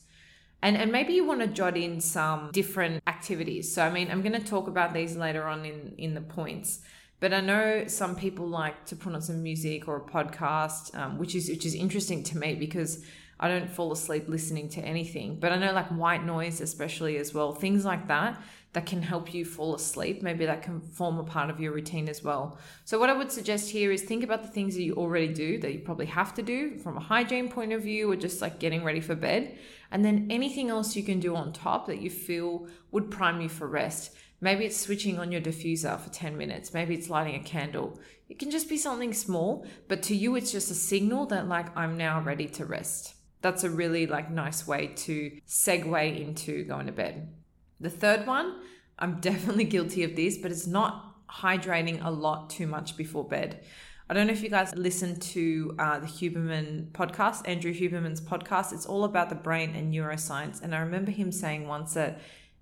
And, 0.62 0.76
and 0.76 0.92
maybe 0.92 1.14
you 1.14 1.26
want 1.26 1.40
to 1.42 1.48
jot 1.48 1.78
in 1.78 2.02
some 2.02 2.52
different 2.52 3.02
activities. 3.08 3.74
So, 3.74 3.84
I 3.84 3.90
mean, 3.90 4.10
I'm 4.12 4.22
going 4.22 4.40
to 4.40 4.46
talk 4.46 4.68
about 4.68 4.94
these 4.94 5.16
later 5.16 5.46
on 5.46 5.66
in, 5.66 5.94
in 5.98 6.14
the 6.14 6.22
points. 6.22 6.82
But 7.20 7.34
I 7.34 7.42
know 7.42 7.86
some 7.88 8.16
people 8.16 8.48
like 8.48 8.86
to 8.86 8.96
put 8.96 9.14
on 9.14 9.22
some 9.22 9.44
music 9.44 9.88
or 9.88 9.98
a 9.98 10.02
podcast, 10.02 10.96
um, 10.96 11.18
which 11.18 11.36
is 11.36 11.50
which 11.50 11.66
is 11.66 11.76
interesting 11.76 12.24
to 12.24 12.38
me 12.38 12.56
because 12.56 13.04
I 13.40 13.48
don't 13.48 13.70
fall 13.70 13.92
asleep 13.92 14.28
listening 14.28 14.70
to 14.70 14.82
anything. 14.82 15.38
But 15.40 15.52
I 15.52 15.58
know 15.58 15.72
like 15.72 15.88
white 15.88 16.26
noise, 16.26 16.60
especially 16.62 17.18
as 17.18 17.34
well, 17.34 17.54
things 17.54 17.86
like 17.86 18.08
that 18.08 18.42
that 18.74 18.86
can 18.86 19.02
help 19.02 19.34
you 19.34 19.46
fall 19.46 19.74
asleep. 19.76 20.22
Maybe 20.22 20.46
that 20.46 20.62
can 20.62 20.80
form 20.82 21.18
a 21.18 21.24
part 21.24 21.50
of 21.50 21.60
your 21.60 21.72
routine 21.72 22.08
as 22.08 22.24
well. 22.24 22.58
So 22.86 23.00
what 23.00 23.10
I 23.10 23.14
would 23.14 23.32
suggest 23.32 23.70
here 23.70 23.92
is 23.92 24.04
think 24.04 24.24
about 24.24 24.44
the 24.44 24.50
things 24.50 24.76
that 24.76 24.84
you 24.84 24.94
already 24.94 25.34
do 25.34 25.58
that 25.60 25.74
you 25.74 25.80
probably 25.80 26.06
have 26.08 26.34
to 26.36 26.44
do 26.44 26.78
from 26.78 26.98
a 26.98 27.00
hygiene 27.00 27.50
point 27.50 27.74
of 27.74 27.82
view 27.82 28.12
or 28.12 28.16
just 28.16 28.42
like 28.42 28.60
getting 28.60 28.84
ready 28.84 29.00
for 29.00 29.16
bed. 29.16 29.58
And 29.92 30.06
then 30.06 30.28
anything 30.30 30.70
else 30.70 30.96
you 30.96 31.04
can 31.04 31.20
do 31.20 31.36
on 31.36 31.52
top 31.52 31.88
that 31.88 32.02
you 32.02 32.10
feel 32.10 32.68
would 32.92 33.10
prime 33.10 33.42
you 33.42 33.50
for 33.50 33.68
rest. 33.68 34.16
Maybe 34.42 34.66
it's 34.66 34.80
switching 34.80 35.20
on 35.20 35.32
your 35.32 35.42
diffuser 35.42 36.00
for 36.00 36.10
10 36.10 36.38
minutes. 36.38 36.74
Maybe 36.74 36.94
it's 36.94 37.10
lighting 37.10 37.36
a 37.36 37.44
candle. 37.44 38.00
It 38.30 38.40
can 38.40 38.52
just 38.52 38.70
be 38.70 38.78
something 38.78 39.14
small, 39.14 39.66
but 39.88 40.04
to 40.04 40.16
you, 40.16 40.36
it's 40.36 40.52
just 40.52 40.72
a 40.72 40.76
signal 40.76 41.26
that, 41.28 41.48
like, 41.48 41.76
I'm 41.76 41.98
now 41.98 42.22
ready 42.22 42.48
to 42.50 42.66
rest. 42.66 43.16
That's 43.42 43.64
a 43.64 43.70
really, 43.70 44.06
like, 44.06 44.32
nice 44.32 44.68
way 44.68 44.88
to 44.88 45.32
segue 45.48 46.22
into 46.22 46.64
going 46.64 46.86
to 46.86 46.92
bed. 46.92 47.34
The 47.80 47.90
third 47.90 48.28
one, 48.28 48.62
I'm 48.98 49.20
definitely 49.20 49.66
guilty 49.66 50.04
of 50.04 50.16
this, 50.16 50.38
but 50.38 50.52
it's 50.52 50.68
not 50.68 51.16
hydrating 51.30 52.04
a 52.04 52.12
lot 52.12 52.50
too 52.50 52.68
much 52.68 52.96
before 52.96 53.28
bed. 53.28 53.64
I 54.12 54.16
don't 54.16 54.26
know 54.26 54.34
if 54.34 54.42
you 54.42 54.50
guys 54.50 54.74
listen 54.76 55.20
to 55.20 55.76
uh, 55.78 56.00
the 56.00 56.08
Huberman 56.08 56.88
podcast, 56.94 57.48
Andrew 57.48 57.72
Huberman's 57.72 58.20
podcast. 58.20 58.74
It's 58.74 58.88
all 58.88 59.04
about 59.04 59.30
the 59.30 59.36
brain 59.36 59.76
and 59.76 59.94
neuroscience. 59.94 60.64
And 60.64 60.74
I 60.74 60.80
remember 60.80 61.12
him 61.12 61.32
saying 61.32 61.68
once 61.68 61.94
that 61.94 62.20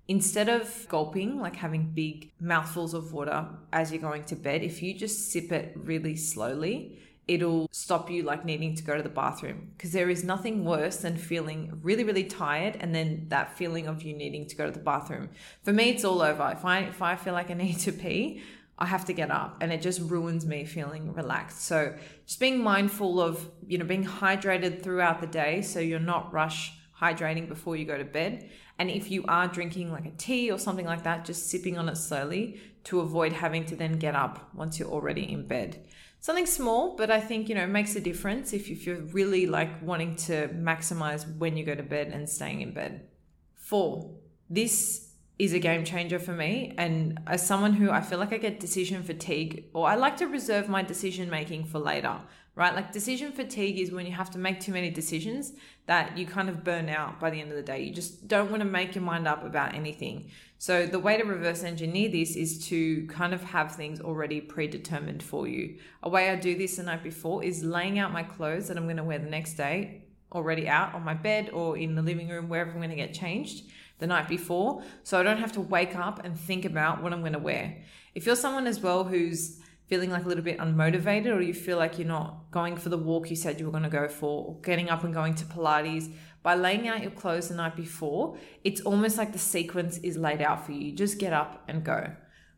instead 0.08 0.50
of 0.50 0.86
gulping, 0.90 1.40
like 1.40 1.56
having 1.56 1.92
big 1.94 2.32
mouthfuls 2.38 2.92
of 2.92 3.14
water 3.14 3.46
as 3.72 3.90
you're 3.90 4.02
going 4.02 4.24
to 4.24 4.36
bed, 4.36 4.62
if 4.62 4.82
you 4.82 4.92
just 4.92 5.32
sip 5.32 5.50
it 5.50 5.72
really 5.74 6.16
slowly, 6.16 6.98
it'll 7.28 7.66
stop 7.72 8.10
you 8.10 8.24
like 8.24 8.44
needing 8.44 8.74
to 8.74 8.82
go 8.82 8.98
to 8.98 9.02
the 9.02 9.08
bathroom 9.08 9.70
because 9.76 9.92
there 9.92 10.10
is 10.10 10.24
nothing 10.24 10.64
worse 10.64 10.96
than 10.98 11.14
feeling 11.14 11.78
really 11.82 12.02
really 12.02 12.24
tired 12.24 12.74
and 12.80 12.94
then 12.94 13.26
that 13.28 13.54
feeling 13.56 13.86
of 13.86 14.02
you 14.02 14.14
needing 14.14 14.46
to 14.46 14.56
go 14.56 14.64
to 14.64 14.72
the 14.72 14.78
bathroom 14.78 15.28
for 15.62 15.70
me 15.70 15.90
it's 15.90 16.04
all 16.04 16.22
over 16.22 16.50
if 16.56 16.64
i 16.64 16.78
if 16.78 17.02
i 17.02 17.14
feel 17.14 17.34
like 17.34 17.50
i 17.50 17.54
need 17.54 17.78
to 17.78 17.92
pee 17.92 18.42
i 18.78 18.86
have 18.86 19.04
to 19.04 19.12
get 19.12 19.30
up 19.30 19.56
and 19.60 19.72
it 19.72 19.82
just 19.82 20.00
ruins 20.00 20.46
me 20.46 20.64
feeling 20.64 21.12
relaxed 21.14 21.64
so 21.64 21.94
just 22.26 22.40
being 22.40 22.62
mindful 22.62 23.20
of 23.20 23.48
you 23.66 23.78
know 23.78 23.84
being 23.84 24.04
hydrated 24.04 24.82
throughout 24.82 25.20
the 25.20 25.26
day 25.26 25.62
so 25.62 25.80
you're 25.80 25.98
not 25.98 26.32
rush 26.32 26.72
hydrating 27.00 27.48
before 27.48 27.76
you 27.76 27.84
go 27.84 27.96
to 27.96 28.04
bed 28.04 28.48
and 28.78 28.90
if 28.90 29.10
you 29.10 29.24
are 29.26 29.48
drinking 29.48 29.90
like 29.90 30.06
a 30.06 30.12
tea 30.12 30.50
or 30.50 30.58
something 30.58 30.86
like 30.86 31.02
that, 31.02 31.24
just 31.24 31.50
sipping 31.50 31.76
on 31.76 31.88
it 31.88 31.96
slowly 31.96 32.60
to 32.84 33.00
avoid 33.00 33.32
having 33.32 33.64
to 33.66 33.76
then 33.76 33.98
get 33.98 34.14
up 34.14 34.48
once 34.54 34.78
you're 34.78 34.88
already 34.88 35.30
in 35.30 35.46
bed. 35.46 35.84
Something 36.20 36.46
small, 36.46 36.96
but 36.96 37.10
I 37.10 37.20
think, 37.20 37.48
you 37.48 37.54
know, 37.54 37.66
makes 37.66 37.96
a 37.96 38.00
difference 38.00 38.52
if, 38.52 38.70
if 38.70 38.86
you're 38.86 39.00
really 39.00 39.46
like 39.46 39.82
wanting 39.82 40.16
to 40.16 40.48
maximize 40.48 41.26
when 41.38 41.56
you 41.56 41.64
go 41.64 41.74
to 41.74 41.82
bed 41.82 42.08
and 42.08 42.28
staying 42.28 42.60
in 42.60 42.72
bed. 42.72 43.08
Four, 43.56 44.14
this 44.48 45.07
is 45.38 45.52
a 45.52 45.58
game 45.58 45.84
changer 45.84 46.18
for 46.18 46.32
me. 46.32 46.74
And 46.76 47.20
as 47.26 47.46
someone 47.46 47.72
who 47.72 47.90
I 47.90 48.00
feel 48.00 48.18
like 48.18 48.32
I 48.32 48.38
get 48.38 48.60
decision 48.60 49.02
fatigue, 49.02 49.66
or 49.72 49.86
I 49.86 49.94
like 49.94 50.16
to 50.18 50.26
reserve 50.26 50.68
my 50.68 50.82
decision 50.82 51.30
making 51.30 51.64
for 51.64 51.78
later 51.78 52.18
right? 52.58 52.74
Like 52.74 52.90
decision 52.90 53.30
fatigue 53.30 53.78
is 53.78 53.92
when 53.92 54.04
you 54.04 54.10
have 54.10 54.32
to 54.32 54.38
make 54.38 54.58
too 54.58 54.72
many 54.72 54.90
decisions 54.90 55.52
that 55.86 56.18
you 56.18 56.26
kind 56.26 56.48
of 56.48 56.64
burn 56.64 56.88
out 56.88 57.20
by 57.20 57.30
the 57.30 57.40
end 57.40 57.50
of 57.52 57.56
the 57.56 57.62
day. 57.62 57.84
You 57.84 57.94
just 57.94 58.26
don't 58.26 58.50
want 58.50 58.62
to 58.62 58.68
make 58.68 58.96
your 58.96 59.04
mind 59.04 59.28
up 59.28 59.44
about 59.44 59.76
anything. 59.76 60.32
So 60.58 60.84
the 60.84 60.98
way 60.98 61.16
to 61.16 61.22
reverse 61.22 61.62
engineer 61.62 62.10
this 62.10 62.34
is 62.34 62.66
to 62.66 63.06
kind 63.06 63.32
of 63.32 63.44
have 63.44 63.76
things 63.76 64.00
already 64.00 64.40
predetermined 64.40 65.22
for 65.22 65.46
you. 65.46 65.78
A 66.02 66.08
way 66.08 66.30
I 66.30 66.34
do 66.34 66.58
this 66.58 66.74
the 66.78 66.82
night 66.82 67.04
before 67.04 67.44
is 67.44 67.62
laying 67.62 68.00
out 68.00 68.12
my 68.12 68.24
clothes 68.24 68.66
that 68.66 68.76
I'm 68.76 68.86
going 68.86 68.96
to 68.96 69.04
wear 69.04 69.20
the 69.20 69.30
next 69.30 69.54
day 69.54 70.02
already 70.32 70.68
out 70.68 70.94
on 70.94 71.04
my 71.04 71.14
bed 71.14 71.50
or 71.50 71.78
in 71.78 71.94
the 71.94 72.02
living 72.02 72.28
room, 72.28 72.48
wherever 72.48 72.72
I'm 72.72 72.78
going 72.78 72.90
to 72.90 72.96
get 72.96 73.14
changed 73.14 73.70
the 73.98 74.06
night 74.06 74.28
before. 74.28 74.82
So 75.02 75.18
I 75.18 75.22
don't 75.22 75.38
have 75.38 75.52
to 75.52 75.60
wake 75.60 75.96
up 75.96 76.24
and 76.24 76.38
think 76.38 76.64
about 76.64 77.02
what 77.02 77.12
I'm 77.12 77.20
going 77.20 77.32
to 77.32 77.38
wear. 77.38 77.76
If 78.14 78.26
you're 78.26 78.36
someone 78.36 78.66
as 78.66 78.80
well 78.80 79.04
who's 79.04 79.60
feeling 79.86 80.10
like 80.10 80.24
a 80.24 80.28
little 80.28 80.44
bit 80.44 80.58
unmotivated 80.58 81.34
or 81.34 81.40
you 81.40 81.54
feel 81.54 81.78
like 81.78 81.98
you're 81.98 82.06
not 82.06 82.50
going 82.50 82.76
for 82.76 82.90
the 82.90 82.98
walk 82.98 83.30
you 83.30 83.36
said 83.36 83.58
you 83.58 83.64
were 83.64 83.72
going 83.72 83.82
to 83.82 83.88
go 83.88 84.06
for 84.06 84.44
or 84.46 84.60
getting 84.60 84.90
up 84.90 85.02
and 85.02 85.14
going 85.14 85.34
to 85.34 85.44
Pilates, 85.46 86.12
by 86.42 86.54
laying 86.54 86.86
out 86.88 87.02
your 87.02 87.10
clothes 87.10 87.48
the 87.48 87.54
night 87.54 87.74
before, 87.74 88.36
it's 88.64 88.80
almost 88.82 89.18
like 89.18 89.32
the 89.32 89.38
sequence 89.38 89.98
is 89.98 90.16
laid 90.16 90.40
out 90.40 90.64
for 90.64 90.72
you. 90.72 90.90
You 90.90 90.92
just 90.92 91.18
get 91.18 91.32
up 91.32 91.64
and 91.68 91.84
go. 91.84 92.12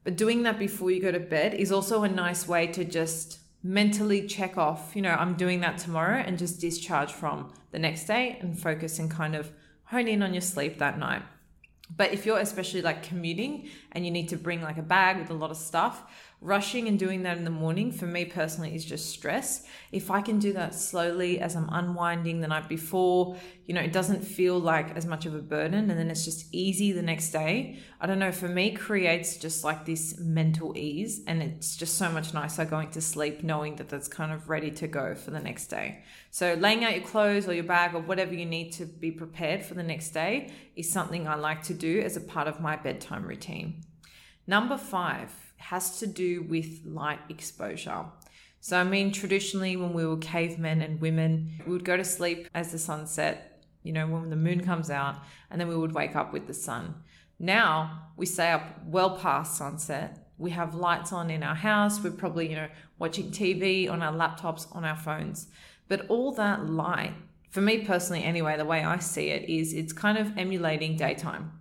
But 0.05 0.17
doing 0.17 0.43
that 0.43 0.59
before 0.59 0.91
you 0.91 1.01
go 1.01 1.13
to 1.13 1.21
bed 1.21 1.55
is 1.55 1.73
also 1.73 2.03
a 2.03 2.09
nice 2.09 2.47
way 2.49 2.67
to 2.69 2.85
just 2.85 3.39
mentally 3.63 4.27
check 4.27 4.57
off, 4.57 4.93
you 4.95 5.03
know, 5.03 5.11
I'm 5.11 5.35
doing 5.35 5.61
that 5.61 5.79
tomorrow 5.79 6.19
and 6.19 6.39
just 6.39 6.61
discharge 6.61 7.13
from 7.13 7.53
the 7.73 7.79
next 7.79 8.05
day 8.07 8.39
and 8.41 8.59
focus 8.59 8.99
and 8.99 9.11
kind 9.11 9.35
of 9.35 9.53
hone 9.91 10.09
in 10.09 10.23
on 10.23 10.33
your 10.33 10.41
sleep 10.41 10.79
that 10.79 10.99
night. 10.99 11.23
But 11.95 12.13
if 12.13 12.25
you're 12.25 12.39
especially 12.39 12.83
like 12.83 13.03
commuting 13.03 13.69
and 13.93 14.05
you 14.05 14.11
need 14.11 14.29
to 14.29 14.37
bring 14.37 14.63
like 14.63 14.79
a 14.79 14.83
bag 14.83 15.19
with 15.19 15.31
a 15.31 15.35
lot 15.35 15.51
of 15.51 15.57
stuff, 15.57 16.03
rushing 16.43 16.89
and 16.89 16.99
doing 16.99 17.23
that 17.25 17.37
in 17.37 17.45
the 17.45 17.51
morning 17.51 17.93
for 17.93 18.07
me 18.07 18.25
personally 18.25 18.75
is 18.75 18.83
just 18.83 19.11
stress. 19.11 19.67
If 19.93 20.11
I 20.11 20.23
can 20.23 20.39
do 20.39 20.55
that 20.55 20.75
slowly 20.75 21.39
as 21.39 21.55
I'm 21.55 21.69
unwinding 21.71 22.41
the 22.41 22.49
night 22.49 22.67
before, 22.67 23.37
you 23.67 23.75
know, 23.75 23.83
it 23.83 23.93
doesn't 23.93 24.23
feel 24.23 24.59
like 24.59 24.97
as 24.97 25.05
much 25.05 25.27
of 25.27 25.35
a 25.35 25.43
burden 25.43 25.91
and 25.91 25.99
then 25.99 26.11
it's 26.11 26.25
just 26.25 26.47
easy 26.51 26.93
the 26.93 27.03
next 27.03 27.31
day. 27.31 27.79
I 28.01 28.07
don't 28.07 28.19
know, 28.19 28.33
for 28.33 28.49
me 28.49 28.71
creates 28.71 29.37
just 29.37 29.65
like 29.65 29.85
this 29.85 30.19
mental 30.19 30.77
ease 30.79 31.21
and 31.27 31.43
it's 31.43 31.77
just 31.77 31.99
so 31.99 32.09
much 32.11 32.33
nicer 32.33 32.65
going 32.65 32.91
to 32.93 33.03
sleep 33.03 33.43
knowing 33.43 33.77
that 33.77 33.91
that's 33.91 34.09
kind 34.09 34.33
of 34.33 34.49
ready 34.49 34.71
to 34.71 34.89
go 34.89 35.15
for 35.15 35.33
the 35.33 35.41
next 35.41 35.67
day. 35.67 36.05
So 36.31 36.55
laying 36.55 36.85
out 36.87 36.97
your 36.97 37.07
clothes 37.07 37.47
or 37.49 37.53
your 37.53 37.65
bag 37.65 37.95
or 37.95 38.01
whatever 38.01 38.33
you 38.33 38.47
need 38.47 38.73
to 38.73 38.87
be 38.87 39.11
prepared 39.11 39.63
for 39.63 39.75
the 39.75 39.83
next 39.83 40.11
day 40.11 40.51
is 40.75 40.91
something 40.91 41.29
I 41.29 41.35
like 41.35 41.63
to 41.65 41.75
do 41.75 42.01
as 42.01 42.17
a 42.17 42.21
part 42.23 42.49
of 42.49 42.61
my 42.61 42.77
bedtime 42.77 43.27
routine. 43.27 43.83
Number 44.47 44.79
five 44.79 45.50
has 45.61 45.99
to 46.01 46.07
do 46.07 46.43
with 46.43 46.81
light 46.85 47.21
exposure. 47.29 48.07
So, 48.61 48.79
I 48.79 48.85
mean, 48.85 49.13
traditionally, 49.13 49.77
when 49.77 49.93
we 49.93 50.05
were 50.05 50.19
cavemen 50.19 50.83
and 50.83 51.01
women, 51.01 51.53
we 51.67 51.73
would 51.73 51.85
go 51.85 51.97
to 51.97 52.05
sleep 52.05 52.49
as 52.55 52.73
the 52.73 52.79
sun 52.79 53.07
set, 53.07 53.65
you 53.83 53.93
know, 53.93 54.07
when 54.07 54.29
the 54.29 54.37
moon 54.37 54.65
comes 54.65 54.91
out, 54.91 55.17
and 55.51 55.61
then 55.61 55.69
we 55.69 55.77
would 55.77 55.93
wake 55.93 56.15
up 56.17 56.33
with 56.33 56.47
the 56.47 56.55
sun. 56.55 56.95
Now 57.39 58.09
we 58.17 58.27
stay 58.27 58.51
up 58.51 58.85
well 58.85 59.17
past 59.17 59.57
sunset. 59.57 60.29
We 60.37 60.51
have 60.51 60.75
lights 60.75 61.13
on 61.13 61.31
in 61.31 61.43
our 61.43 61.55
house. 61.55 62.03
We're 62.03 62.11
probably, 62.11 62.51
you 62.51 62.57
know, 62.57 62.69
watching 62.99 63.31
TV 63.31 63.91
on 63.91 64.03
our 64.03 64.13
laptops, 64.13 64.67
on 64.77 64.85
our 64.85 64.97
phones. 64.97 65.49
But 65.89 66.07
all 66.09 66.33
that 66.33 66.69
light, 66.69 67.15
for 67.51 67.63
me 67.63 67.79
personally, 67.85 68.23
anyway, 68.23 68.57
the 68.57 68.65
way 68.65 68.85
I 68.85 68.99
see 68.99 69.29
it 69.29 69.49
is 69.49 69.73
it's 69.73 69.93
kind 69.93 70.19
of 70.19 70.37
emulating 70.37 70.97
daytime. 70.97 71.53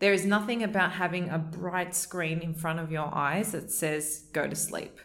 There 0.00 0.14
is 0.14 0.24
nothing 0.24 0.62
about 0.62 0.92
having 0.92 1.28
a 1.28 1.38
bright 1.38 1.94
screen 1.94 2.40
in 2.40 2.54
front 2.54 2.80
of 2.80 2.90
your 2.90 3.14
eyes 3.14 3.52
that 3.52 3.70
says 3.70 4.24
go 4.32 4.48
to 4.48 4.56
sleep. 4.56 4.98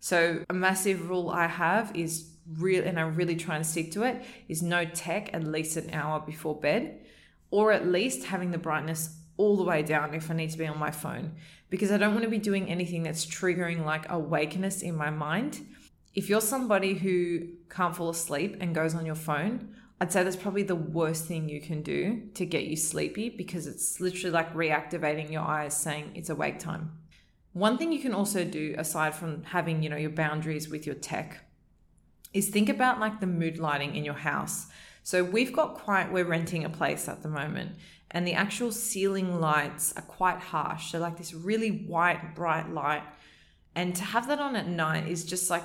So, 0.00 0.44
a 0.50 0.52
massive 0.52 1.08
rule 1.08 1.30
I 1.30 1.46
have 1.46 1.94
is 1.94 2.28
real, 2.58 2.84
and 2.84 2.98
I'm 2.98 3.14
really 3.14 3.36
trying 3.36 3.62
to 3.62 3.68
stick 3.68 3.92
to 3.92 4.02
it, 4.02 4.24
is 4.48 4.60
no 4.60 4.84
tech 4.84 5.32
at 5.32 5.44
least 5.44 5.76
an 5.76 5.90
hour 5.94 6.18
before 6.18 6.58
bed, 6.58 7.06
or 7.52 7.70
at 7.70 7.86
least 7.86 8.24
having 8.24 8.50
the 8.50 8.58
brightness 8.58 9.16
all 9.36 9.56
the 9.56 9.62
way 9.62 9.84
down 9.84 10.12
if 10.12 10.28
I 10.28 10.34
need 10.34 10.50
to 10.50 10.58
be 10.58 10.66
on 10.66 10.76
my 10.76 10.90
phone, 10.90 11.36
because 11.70 11.92
I 11.92 11.96
don't 11.96 12.12
want 12.12 12.24
to 12.24 12.30
be 12.30 12.38
doing 12.38 12.68
anything 12.68 13.04
that's 13.04 13.24
triggering 13.24 13.84
like 13.84 14.10
awakeness 14.10 14.82
in 14.82 14.96
my 14.96 15.10
mind. 15.10 15.64
If 16.14 16.28
you're 16.28 16.40
somebody 16.40 16.94
who 16.94 17.46
can't 17.70 17.94
fall 17.94 18.10
asleep 18.10 18.56
and 18.60 18.74
goes 18.74 18.96
on 18.96 19.06
your 19.06 19.14
phone, 19.14 19.76
I'd 20.02 20.10
say 20.10 20.24
that's 20.24 20.34
probably 20.34 20.64
the 20.64 20.74
worst 20.74 21.26
thing 21.26 21.48
you 21.48 21.60
can 21.60 21.80
do 21.80 22.22
to 22.34 22.44
get 22.44 22.64
you 22.64 22.74
sleepy 22.74 23.28
because 23.28 23.68
it's 23.68 24.00
literally 24.00 24.32
like 24.32 24.52
reactivating 24.52 25.30
your 25.30 25.42
eyes 25.42 25.76
saying 25.76 26.10
it's 26.16 26.28
awake 26.28 26.58
time. 26.58 26.90
One 27.52 27.78
thing 27.78 27.92
you 27.92 28.00
can 28.00 28.12
also 28.12 28.44
do 28.44 28.74
aside 28.76 29.14
from 29.14 29.44
having, 29.44 29.80
you 29.80 29.88
know, 29.88 29.96
your 29.96 30.10
boundaries 30.10 30.68
with 30.68 30.86
your 30.86 30.96
tech 30.96 31.44
is 32.34 32.48
think 32.48 32.68
about 32.68 32.98
like 32.98 33.20
the 33.20 33.28
mood 33.28 33.58
lighting 33.58 33.94
in 33.94 34.04
your 34.04 34.14
house. 34.14 34.66
So 35.04 35.22
we've 35.22 35.52
got 35.52 35.74
quite 35.74 36.12
we're 36.12 36.24
renting 36.24 36.64
a 36.64 36.68
place 36.68 37.08
at 37.08 37.22
the 37.22 37.28
moment 37.28 37.76
and 38.10 38.26
the 38.26 38.34
actual 38.34 38.72
ceiling 38.72 39.40
lights 39.40 39.92
are 39.96 40.02
quite 40.02 40.40
harsh. 40.40 40.90
So 40.90 40.98
like 40.98 41.16
this 41.16 41.32
really 41.32 41.70
white 41.86 42.34
bright 42.34 42.68
light 42.70 43.04
and 43.76 43.94
to 43.94 44.02
have 44.02 44.26
that 44.26 44.40
on 44.40 44.56
at 44.56 44.66
night 44.66 45.06
is 45.06 45.24
just 45.24 45.48
like 45.48 45.62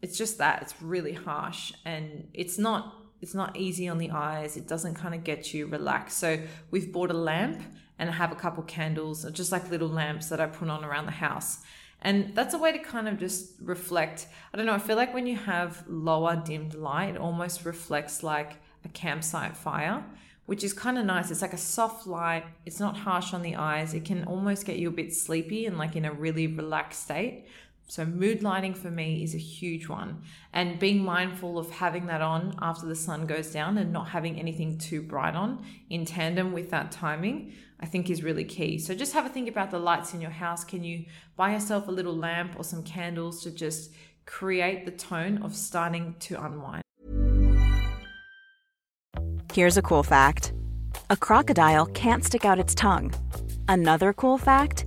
it's 0.00 0.16
just 0.16 0.38
that 0.38 0.62
it's 0.62 0.80
really 0.80 1.12
harsh 1.12 1.74
and 1.84 2.28
it's 2.32 2.56
not 2.56 3.03
it's 3.24 3.34
not 3.34 3.56
easy 3.56 3.88
on 3.88 3.96
the 3.96 4.10
eyes. 4.10 4.54
It 4.54 4.68
doesn't 4.68 4.96
kind 4.96 5.14
of 5.14 5.24
get 5.24 5.54
you 5.54 5.66
relaxed. 5.66 6.18
So 6.18 6.38
we've 6.70 6.92
bought 6.92 7.10
a 7.10 7.14
lamp 7.14 7.62
and 7.98 8.10
I 8.10 8.12
have 8.12 8.32
a 8.32 8.34
couple 8.34 8.62
candles, 8.64 9.24
uh, 9.24 9.30
just 9.30 9.50
like 9.50 9.70
little 9.70 9.88
lamps 9.88 10.28
that 10.28 10.42
I 10.42 10.46
put 10.46 10.68
on 10.68 10.84
around 10.84 11.06
the 11.06 11.12
house. 11.12 11.60
And 12.02 12.34
that's 12.34 12.52
a 12.52 12.58
way 12.58 12.70
to 12.70 12.78
kind 12.78 13.08
of 13.08 13.18
just 13.18 13.54
reflect. 13.62 14.26
I 14.52 14.58
don't 14.58 14.66
know, 14.66 14.74
I 14.74 14.78
feel 14.78 14.96
like 14.96 15.14
when 15.14 15.26
you 15.26 15.36
have 15.36 15.84
lower 15.88 16.36
dimmed 16.36 16.74
light, 16.74 17.14
it 17.14 17.16
almost 17.16 17.64
reflects 17.64 18.22
like 18.22 18.56
a 18.84 18.88
campsite 18.88 19.56
fire, 19.56 20.04
which 20.44 20.62
is 20.62 20.74
kind 20.74 20.98
of 20.98 21.06
nice. 21.06 21.30
It's 21.30 21.40
like 21.40 21.54
a 21.54 21.56
soft 21.56 22.06
light, 22.06 22.44
it's 22.66 22.78
not 22.78 22.94
harsh 22.94 23.32
on 23.32 23.40
the 23.40 23.56
eyes. 23.56 23.94
It 23.94 24.04
can 24.04 24.24
almost 24.24 24.66
get 24.66 24.76
you 24.76 24.88
a 24.88 24.96
bit 25.02 25.14
sleepy 25.14 25.64
and 25.64 25.78
like 25.78 25.96
in 25.96 26.04
a 26.04 26.12
really 26.12 26.46
relaxed 26.46 27.04
state. 27.04 27.46
So, 27.86 28.04
mood 28.04 28.42
lighting 28.42 28.74
for 28.74 28.90
me 28.90 29.22
is 29.22 29.34
a 29.34 29.38
huge 29.38 29.88
one. 29.88 30.22
And 30.52 30.78
being 30.78 31.04
mindful 31.04 31.58
of 31.58 31.70
having 31.70 32.06
that 32.06 32.22
on 32.22 32.54
after 32.60 32.86
the 32.86 32.96
sun 32.96 33.26
goes 33.26 33.52
down 33.52 33.76
and 33.76 33.92
not 33.92 34.08
having 34.08 34.38
anything 34.38 34.78
too 34.78 35.02
bright 35.02 35.34
on 35.34 35.64
in 35.90 36.06
tandem 36.06 36.52
with 36.52 36.70
that 36.70 36.90
timing, 36.90 37.52
I 37.78 37.86
think 37.86 38.08
is 38.08 38.22
really 38.22 38.44
key. 38.44 38.78
So, 38.78 38.94
just 38.94 39.12
have 39.12 39.26
a 39.26 39.28
think 39.28 39.48
about 39.48 39.70
the 39.70 39.78
lights 39.78 40.14
in 40.14 40.20
your 40.20 40.30
house. 40.30 40.64
Can 40.64 40.82
you 40.82 41.04
buy 41.36 41.52
yourself 41.52 41.86
a 41.86 41.92
little 41.92 42.16
lamp 42.16 42.54
or 42.56 42.64
some 42.64 42.82
candles 42.82 43.42
to 43.42 43.50
just 43.50 43.92
create 44.24 44.86
the 44.86 44.92
tone 44.92 45.42
of 45.42 45.54
starting 45.54 46.16
to 46.20 46.42
unwind? 46.42 46.82
Here's 49.52 49.76
a 49.76 49.82
cool 49.82 50.02
fact 50.02 50.52
a 51.10 51.16
crocodile 51.16 51.86
can't 51.86 52.24
stick 52.24 52.44
out 52.46 52.58
its 52.58 52.74
tongue. 52.74 53.12
Another 53.68 54.12
cool 54.12 54.38
fact 54.38 54.86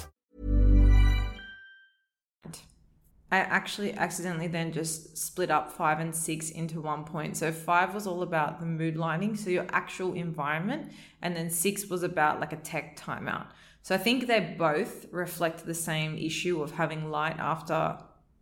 I 3.31 3.37
actually 3.37 3.93
accidentally 3.93 4.47
then 4.47 4.73
just 4.73 5.17
split 5.17 5.49
up 5.49 5.71
five 5.71 6.01
and 6.01 6.13
six 6.13 6.49
into 6.49 6.81
one 6.81 7.05
point. 7.05 7.37
So 7.37 7.51
five 7.53 7.93
was 7.93 8.05
all 8.05 8.23
about 8.23 8.59
the 8.59 8.65
mood 8.65 8.97
lighting, 8.97 9.37
so 9.37 9.49
your 9.49 9.65
actual 9.69 10.13
environment, 10.13 10.91
and 11.21 11.35
then 11.35 11.49
six 11.49 11.87
was 11.87 12.03
about 12.03 12.41
like 12.41 12.51
a 12.51 12.57
tech 12.57 12.97
timeout. 12.97 13.47
So 13.83 13.95
I 13.95 13.97
think 13.97 14.27
they 14.27 14.55
both 14.57 15.05
reflect 15.11 15.65
the 15.65 15.73
same 15.73 16.17
issue 16.17 16.61
of 16.61 16.71
having 16.71 17.09
light 17.09 17.39
after, 17.39 17.97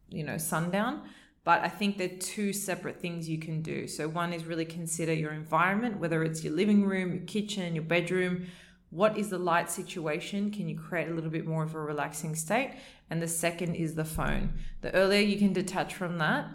you 0.09 0.23
know, 0.23 0.37
sundown. 0.37 1.03
But 1.45 1.61
I 1.61 1.69
think 1.69 1.97
they're 1.97 2.09
two 2.09 2.51
separate 2.51 2.99
things 2.99 3.29
you 3.29 3.39
can 3.39 3.61
do. 3.61 3.87
So 3.87 4.07
one 4.09 4.33
is 4.33 4.45
really 4.45 4.65
consider 4.65 5.13
your 5.13 5.31
environment, 5.31 5.99
whether 5.99 6.23
it's 6.23 6.43
your 6.43 6.53
living 6.53 6.83
room, 6.83 7.13
your 7.13 7.23
kitchen, 7.23 7.75
your 7.75 7.85
bedroom, 7.85 8.47
what 8.91 9.17
is 9.17 9.29
the 9.29 9.37
light 9.37 9.69
situation? 9.69 10.51
Can 10.51 10.67
you 10.67 10.77
create 10.77 11.09
a 11.09 11.13
little 11.13 11.29
bit 11.29 11.45
more 11.45 11.63
of 11.63 11.75
a 11.75 11.79
relaxing 11.79 12.35
state? 12.35 12.73
And 13.09 13.21
the 13.21 13.27
second 13.27 13.75
is 13.75 13.95
the 13.95 14.05
phone. 14.05 14.53
The 14.81 14.93
earlier 14.93 15.21
you 15.21 15.37
can 15.37 15.53
detach 15.53 15.93
from 15.93 16.17
that, 16.17 16.47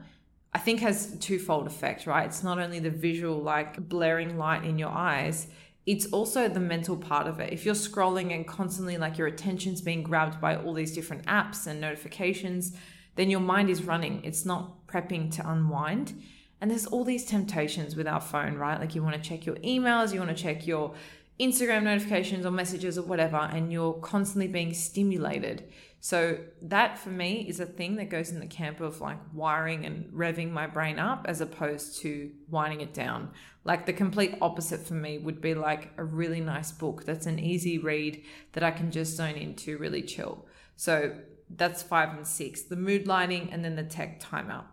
I 0.52 0.58
think 0.58 0.80
has 0.80 1.16
twofold 1.18 1.66
effect, 1.66 2.06
right? 2.06 2.26
It's 2.26 2.42
not 2.42 2.58
only 2.58 2.78
the 2.78 2.90
visual, 2.90 3.40
like 3.40 3.88
blaring 3.88 4.36
light 4.38 4.64
in 4.64 4.78
your 4.78 4.90
eyes, 4.90 5.48
it's 5.86 6.06
also 6.06 6.48
the 6.48 6.60
mental 6.60 6.96
part 6.96 7.26
of 7.26 7.40
it. 7.40 7.52
If 7.52 7.64
you're 7.64 7.74
scrolling 7.74 8.34
and 8.34 8.46
constantly 8.46 8.96
like 8.96 9.18
your 9.18 9.26
attention's 9.26 9.80
being 9.80 10.02
grabbed 10.02 10.40
by 10.40 10.56
all 10.56 10.72
these 10.72 10.94
different 10.94 11.26
apps 11.26 11.66
and 11.66 11.80
notifications, 11.80 12.76
then 13.16 13.30
your 13.30 13.40
mind 13.40 13.68
is 13.68 13.82
running. 13.82 14.24
It's 14.24 14.44
not 14.44 14.86
prepping 14.86 15.30
to 15.36 15.48
unwind. 15.48 16.20
And 16.60 16.70
there's 16.70 16.86
all 16.86 17.04
these 17.04 17.26
temptations 17.26 17.94
with 17.96 18.06
our 18.06 18.20
phone, 18.20 18.54
right? 18.54 18.80
Like 18.80 18.94
you 18.94 19.02
want 19.02 19.22
to 19.22 19.28
check 19.28 19.44
your 19.44 19.56
emails, 19.56 20.14
you 20.14 20.20
want 20.20 20.34
to 20.34 20.42
check 20.42 20.66
your 20.66 20.94
Instagram 21.40 21.82
notifications 21.82 22.46
or 22.46 22.50
messages 22.50 22.96
or 22.96 23.02
whatever, 23.02 23.36
and 23.36 23.72
you're 23.72 23.94
constantly 23.94 24.46
being 24.46 24.72
stimulated. 24.72 25.64
So, 26.00 26.38
that 26.62 26.98
for 26.98 27.08
me 27.08 27.46
is 27.48 27.60
a 27.60 27.66
thing 27.66 27.96
that 27.96 28.10
goes 28.10 28.30
in 28.30 28.38
the 28.38 28.46
camp 28.46 28.80
of 28.80 29.00
like 29.00 29.18
wiring 29.32 29.86
and 29.86 30.12
revving 30.12 30.50
my 30.50 30.66
brain 30.66 30.98
up 30.98 31.24
as 31.26 31.40
opposed 31.40 32.00
to 32.02 32.30
winding 32.50 32.82
it 32.82 32.92
down. 32.92 33.30
Like 33.64 33.86
the 33.86 33.94
complete 33.94 34.36
opposite 34.42 34.80
for 34.86 34.94
me 34.94 35.16
would 35.18 35.40
be 35.40 35.54
like 35.54 35.92
a 35.96 36.04
really 36.04 36.40
nice 36.40 36.70
book 36.72 37.04
that's 37.04 37.26
an 37.26 37.38
easy 37.38 37.78
read 37.78 38.22
that 38.52 38.62
I 38.62 38.70
can 38.70 38.90
just 38.90 39.16
zone 39.16 39.36
into, 39.36 39.78
really 39.78 40.02
chill. 40.02 40.46
So, 40.76 41.16
that's 41.50 41.82
five 41.82 42.10
and 42.16 42.26
six 42.26 42.62
the 42.62 42.76
mood 42.76 43.06
lighting 43.06 43.48
and 43.50 43.64
then 43.64 43.74
the 43.74 43.82
tech 43.82 44.20
timeout. 44.20 44.66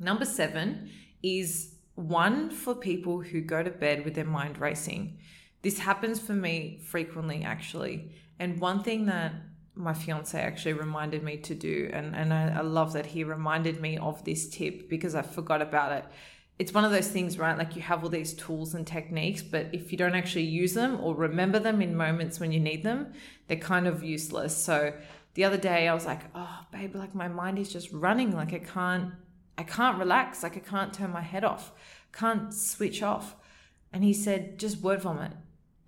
Number 0.00 0.24
seven 0.24 0.90
is 1.22 1.74
one 1.94 2.50
for 2.50 2.74
people 2.74 3.20
who 3.20 3.40
go 3.40 3.62
to 3.62 3.70
bed 3.70 4.04
with 4.04 4.14
their 4.14 4.24
mind 4.24 4.58
racing. 4.58 5.18
This 5.64 5.78
happens 5.78 6.20
for 6.20 6.34
me 6.34 6.78
frequently, 6.84 7.42
actually. 7.42 8.12
And 8.38 8.60
one 8.60 8.82
thing 8.82 9.06
that 9.06 9.32
my 9.74 9.94
fiance 9.94 10.38
actually 10.38 10.74
reminded 10.74 11.22
me 11.22 11.38
to 11.38 11.54
do, 11.54 11.88
and, 11.90 12.14
and 12.14 12.34
I, 12.34 12.58
I 12.58 12.60
love 12.60 12.92
that 12.92 13.06
he 13.06 13.24
reminded 13.24 13.80
me 13.80 13.96
of 13.96 14.22
this 14.26 14.46
tip 14.46 14.90
because 14.90 15.14
I 15.14 15.22
forgot 15.22 15.62
about 15.62 15.92
it. 15.92 16.04
It's 16.58 16.74
one 16.74 16.84
of 16.84 16.90
those 16.90 17.08
things, 17.08 17.38
right? 17.38 17.56
Like 17.56 17.76
you 17.76 17.80
have 17.80 18.04
all 18.04 18.10
these 18.10 18.34
tools 18.34 18.74
and 18.74 18.86
techniques, 18.86 19.40
but 19.40 19.70
if 19.72 19.90
you 19.90 19.96
don't 19.96 20.14
actually 20.14 20.44
use 20.44 20.74
them 20.74 21.00
or 21.00 21.14
remember 21.14 21.58
them 21.58 21.80
in 21.80 21.96
moments 21.96 22.38
when 22.38 22.52
you 22.52 22.60
need 22.60 22.82
them, 22.82 23.14
they're 23.48 23.56
kind 23.56 23.86
of 23.86 24.04
useless. 24.04 24.54
So 24.54 24.92
the 25.32 25.44
other 25.44 25.56
day 25.56 25.88
I 25.88 25.94
was 25.94 26.04
like, 26.04 26.20
oh, 26.34 26.60
babe, 26.72 26.94
like 26.94 27.14
my 27.14 27.28
mind 27.28 27.58
is 27.58 27.72
just 27.72 27.90
running. 27.90 28.36
Like 28.36 28.52
I 28.52 28.58
can't, 28.58 29.12
I 29.56 29.62
can't 29.62 29.98
relax. 29.98 30.42
Like 30.42 30.58
I 30.58 30.60
can't 30.60 30.92
turn 30.92 31.10
my 31.10 31.22
head 31.22 31.42
off, 31.42 31.72
can't 32.12 32.52
switch 32.52 33.02
off. 33.02 33.34
And 33.94 34.04
he 34.04 34.12
said, 34.12 34.58
just 34.58 34.82
word 34.82 35.00
vomit. 35.00 35.32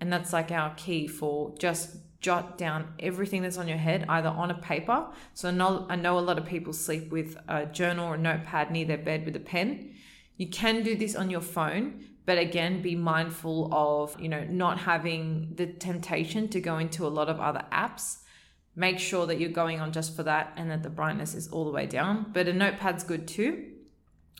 And 0.01 0.13
that's 0.13 0.33
like 0.33 0.51
our 0.51 0.75
key 0.75 1.07
for 1.07 1.55
just 1.59 1.97
jot 2.21 2.59
down 2.59 2.95
everything 2.99 3.43
that's 3.43 3.59
on 3.59 3.69
your 3.69 3.77
head, 3.79 4.05
either 4.09 4.29
on 4.29 4.51
a 4.51 4.55
paper. 4.55 5.07
So 5.35 5.49
I 5.49 5.53
know, 5.97 6.19
a 6.19 6.21
lot 6.21 6.39
of 6.39 6.47
people 6.47 6.73
sleep 6.73 7.11
with 7.11 7.37
a 7.49 7.67
journal 7.67 8.07
or 8.09 8.15
a 8.15 8.19
notepad 8.19 8.71
near 8.71 8.85
their 8.85 8.99
bed 8.99 9.25
with 9.25 9.37
a 9.37 9.41
pen. 9.41 9.95
You 10.37 10.49
can 10.49 10.83
do 10.83 10.97
this 10.97 11.15
on 11.15 11.31
your 11.31 11.41
phone, 11.41 12.05
but 12.25 12.37
again, 12.37 12.83
be 12.83 12.97
mindful 12.97 13.73
of, 13.73 14.21
you 14.21 14.29
know, 14.29 14.45
not 14.45 14.79
having 14.79 15.53
the 15.55 15.67
temptation 15.67 16.49
to 16.49 16.61
go 16.61 16.79
into 16.79 17.07
a 17.07 17.09
lot 17.09 17.29
of 17.29 17.41
other 17.41 17.65
apps. 17.71 18.19
Make 18.75 18.99
sure 18.99 19.25
that 19.27 19.41
you're 19.41 19.51
going 19.51 19.81
on 19.81 19.93
just 19.93 20.15
for 20.17 20.23
that 20.25 20.53
and 20.57 20.71
that 20.71 20.83
the 20.83 20.91
brightness 20.91 21.35
is 21.35 21.49
all 21.49 21.65
the 21.65 21.71
way 21.71 21.87
down. 21.87 22.27
But 22.33 22.49
a 22.49 22.53
notepad's 22.53 23.05
good 23.05 23.29
too. 23.29 23.73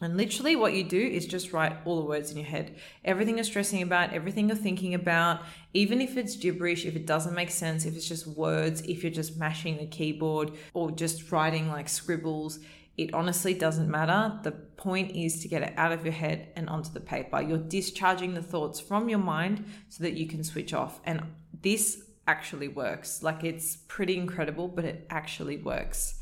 And 0.03 0.17
literally, 0.19 0.57
what 0.57 0.75
you 0.75 0.85
do 0.85 1.01
is 1.01 1.27
just 1.27 1.55
write 1.55 1.75
all 1.87 1.97
the 1.97 2.07
words 2.07 2.31
in 2.31 2.37
your 2.37 2.47
head. 2.47 2.77
Everything 3.05 3.37
you're 3.37 3.45
stressing 3.45 3.81
about, 3.81 4.13
everything 4.13 4.49
you're 4.49 4.57
thinking 4.57 4.93
about, 4.93 5.41
even 5.73 6.03
if 6.03 6.19
it's 6.19 6.37
gibberish, 6.37 6.85
if 6.85 6.97
it 6.97 7.07
doesn't 7.07 7.35
make 7.35 7.51
sense, 7.51 7.87
if 7.87 7.97
it's 7.97 8.09
just 8.09 8.27
words, 8.27 8.83
if 8.83 9.03
you're 9.03 9.13
just 9.13 9.39
mashing 9.39 9.79
the 9.79 9.87
keyboard 9.87 10.53
or 10.75 10.91
just 10.91 11.33
writing 11.33 11.69
like 11.69 11.89
scribbles, 11.89 12.59
it 12.99 13.15
honestly 13.15 13.55
doesn't 13.55 13.91
matter. 13.91 14.39
The 14.43 14.53
point 14.53 15.17
is 15.17 15.41
to 15.41 15.49
get 15.49 15.63
it 15.63 15.73
out 15.79 15.93
of 15.93 16.05
your 16.05 16.15
head 16.15 16.49
and 16.57 16.69
onto 16.69 16.91
the 16.91 17.01
paper. 17.01 17.41
You're 17.41 17.57
discharging 17.57 18.35
the 18.35 18.43
thoughts 18.43 18.81
from 18.81 19.09
your 19.09 19.19
mind 19.19 19.65
so 19.89 20.03
that 20.05 20.15
you 20.15 20.27
can 20.27 20.45
switch 20.45 20.75
off. 20.75 21.01
And 21.05 21.23
this 21.63 22.03
actually 22.27 22.69
works. 22.69 23.23
Like 23.23 23.45
it's 23.45 23.77
pretty 23.89 24.17
incredible, 24.17 24.69
but 24.69 24.85
it 24.85 25.07
actually 25.09 25.57
works. 25.57 26.16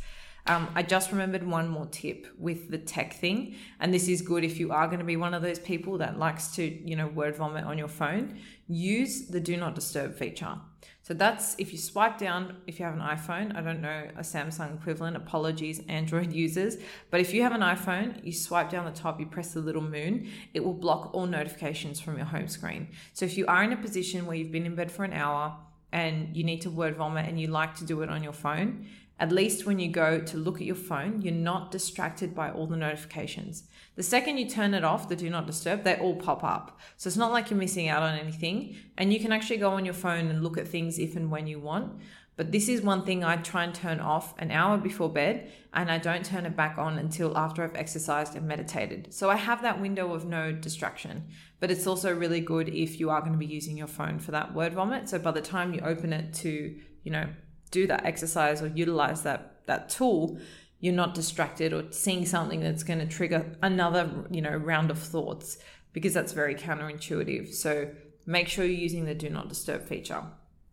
Um, 0.46 0.68
I 0.74 0.82
just 0.82 1.10
remembered 1.10 1.42
one 1.46 1.68
more 1.68 1.86
tip 1.86 2.26
with 2.38 2.70
the 2.70 2.76
tech 2.76 3.14
thing, 3.14 3.56
and 3.80 3.94
this 3.94 4.08
is 4.08 4.20
good 4.20 4.44
if 4.44 4.60
you 4.60 4.72
are 4.72 4.86
going 4.86 4.98
to 4.98 5.04
be 5.04 5.16
one 5.16 5.32
of 5.32 5.40
those 5.40 5.58
people 5.58 5.96
that 5.98 6.18
likes 6.18 6.54
to, 6.56 6.62
you 6.62 6.96
know, 6.96 7.06
word 7.06 7.36
vomit 7.36 7.64
on 7.64 7.78
your 7.78 7.88
phone. 7.88 8.38
Use 8.68 9.28
the 9.28 9.40
do 9.40 9.56
not 9.56 9.74
disturb 9.74 10.14
feature. 10.14 10.56
So 11.02 11.14
that's 11.14 11.54
if 11.58 11.72
you 11.72 11.78
swipe 11.78 12.18
down, 12.18 12.56
if 12.66 12.78
you 12.78 12.84
have 12.84 12.94
an 12.94 13.00
iPhone, 13.00 13.56
I 13.56 13.62
don't 13.62 13.80
know 13.80 14.08
a 14.16 14.20
Samsung 14.20 14.74
equivalent, 14.74 15.16
apologies, 15.16 15.80
Android 15.88 16.32
users, 16.44 16.76
but 17.10 17.20
if 17.20 17.32
you 17.32 17.42
have 17.42 17.52
an 17.52 17.62
iPhone, 17.62 18.24
you 18.24 18.32
swipe 18.32 18.70
down 18.70 18.84
the 18.84 18.90
top, 18.90 19.20
you 19.20 19.26
press 19.26 19.54
the 19.54 19.60
little 19.60 19.82
moon, 19.82 20.28
it 20.52 20.64
will 20.64 20.74
block 20.74 21.12
all 21.14 21.26
notifications 21.26 22.00
from 22.00 22.16
your 22.16 22.26
home 22.26 22.48
screen. 22.48 22.88
So 23.14 23.24
if 23.24 23.38
you 23.38 23.46
are 23.46 23.62
in 23.62 23.72
a 23.72 23.76
position 23.76 24.26
where 24.26 24.36
you've 24.36 24.52
been 24.52 24.66
in 24.66 24.74
bed 24.74 24.90
for 24.90 25.04
an 25.04 25.12
hour 25.12 25.56
and 25.92 26.36
you 26.36 26.42
need 26.42 26.62
to 26.62 26.70
word 26.70 26.96
vomit 26.96 27.28
and 27.28 27.40
you 27.40 27.48
like 27.48 27.76
to 27.76 27.84
do 27.84 28.02
it 28.02 28.08
on 28.08 28.22
your 28.22 28.32
phone, 28.32 28.86
at 29.20 29.30
least 29.30 29.64
when 29.64 29.78
you 29.78 29.88
go 29.88 30.18
to 30.18 30.36
look 30.36 30.56
at 30.56 30.66
your 30.66 30.74
phone, 30.74 31.22
you're 31.22 31.32
not 31.32 31.70
distracted 31.70 32.34
by 32.34 32.50
all 32.50 32.66
the 32.66 32.76
notifications. 32.76 33.64
The 33.94 34.02
second 34.02 34.38
you 34.38 34.48
turn 34.48 34.74
it 34.74 34.82
off, 34.82 35.08
the 35.08 35.14
do 35.14 35.30
not 35.30 35.46
disturb, 35.46 35.84
they 35.84 35.96
all 35.96 36.16
pop 36.16 36.42
up. 36.42 36.80
So 36.96 37.06
it's 37.06 37.16
not 37.16 37.30
like 37.30 37.48
you're 37.48 37.58
missing 37.58 37.88
out 37.88 38.02
on 38.02 38.18
anything. 38.18 38.76
And 38.98 39.12
you 39.12 39.20
can 39.20 39.30
actually 39.30 39.58
go 39.58 39.70
on 39.70 39.84
your 39.84 39.94
phone 39.94 40.26
and 40.26 40.42
look 40.42 40.58
at 40.58 40.66
things 40.66 40.98
if 40.98 41.14
and 41.14 41.30
when 41.30 41.46
you 41.46 41.60
want. 41.60 42.00
But 42.36 42.50
this 42.50 42.68
is 42.68 42.82
one 42.82 43.04
thing 43.04 43.22
I 43.22 43.36
try 43.36 43.62
and 43.62 43.72
turn 43.72 44.00
off 44.00 44.34
an 44.38 44.50
hour 44.50 44.76
before 44.76 45.08
bed, 45.08 45.52
and 45.72 45.88
I 45.88 45.98
don't 45.98 46.24
turn 46.24 46.46
it 46.46 46.56
back 46.56 46.78
on 46.78 46.98
until 46.98 47.38
after 47.38 47.62
I've 47.62 47.76
exercised 47.76 48.34
and 48.34 48.48
meditated. 48.48 49.14
So 49.14 49.30
I 49.30 49.36
have 49.36 49.62
that 49.62 49.80
window 49.80 50.12
of 50.12 50.24
no 50.24 50.50
distraction. 50.50 51.28
But 51.60 51.70
it's 51.70 51.86
also 51.86 52.12
really 52.12 52.40
good 52.40 52.68
if 52.68 52.98
you 52.98 53.10
are 53.10 53.20
going 53.20 53.32
to 53.32 53.38
be 53.38 53.46
using 53.46 53.76
your 53.76 53.86
phone 53.86 54.18
for 54.18 54.32
that 54.32 54.52
word 54.52 54.74
vomit. 54.74 55.08
So 55.08 55.20
by 55.20 55.30
the 55.30 55.40
time 55.40 55.72
you 55.72 55.80
open 55.82 56.12
it 56.12 56.34
to, 56.34 56.76
you 57.04 57.12
know, 57.12 57.28
do 57.74 57.86
that 57.88 58.06
exercise 58.06 58.62
or 58.62 58.68
utilize 58.68 59.22
that 59.24 59.40
that 59.66 59.88
tool, 59.88 60.38
you're 60.80 60.94
not 60.94 61.14
distracted 61.14 61.72
or 61.72 61.82
seeing 61.90 62.24
something 62.24 62.60
that's 62.60 62.84
going 62.84 63.00
to 63.00 63.06
trigger 63.06 63.40
another, 63.62 64.08
you 64.30 64.42
know, 64.42 64.56
round 64.72 64.90
of 64.90 64.98
thoughts 64.98 65.58
because 65.92 66.12
that's 66.12 66.32
very 66.32 66.54
counterintuitive. 66.54 67.52
So 67.52 67.90
make 68.26 68.48
sure 68.48 68.64
you're 68.64 68.88
using 68.88 69.04
the 69.04 69.14
do 69.14 69.30
not 69.30 69.48
disturb 69.48 69.82
feature. 69.86 70.22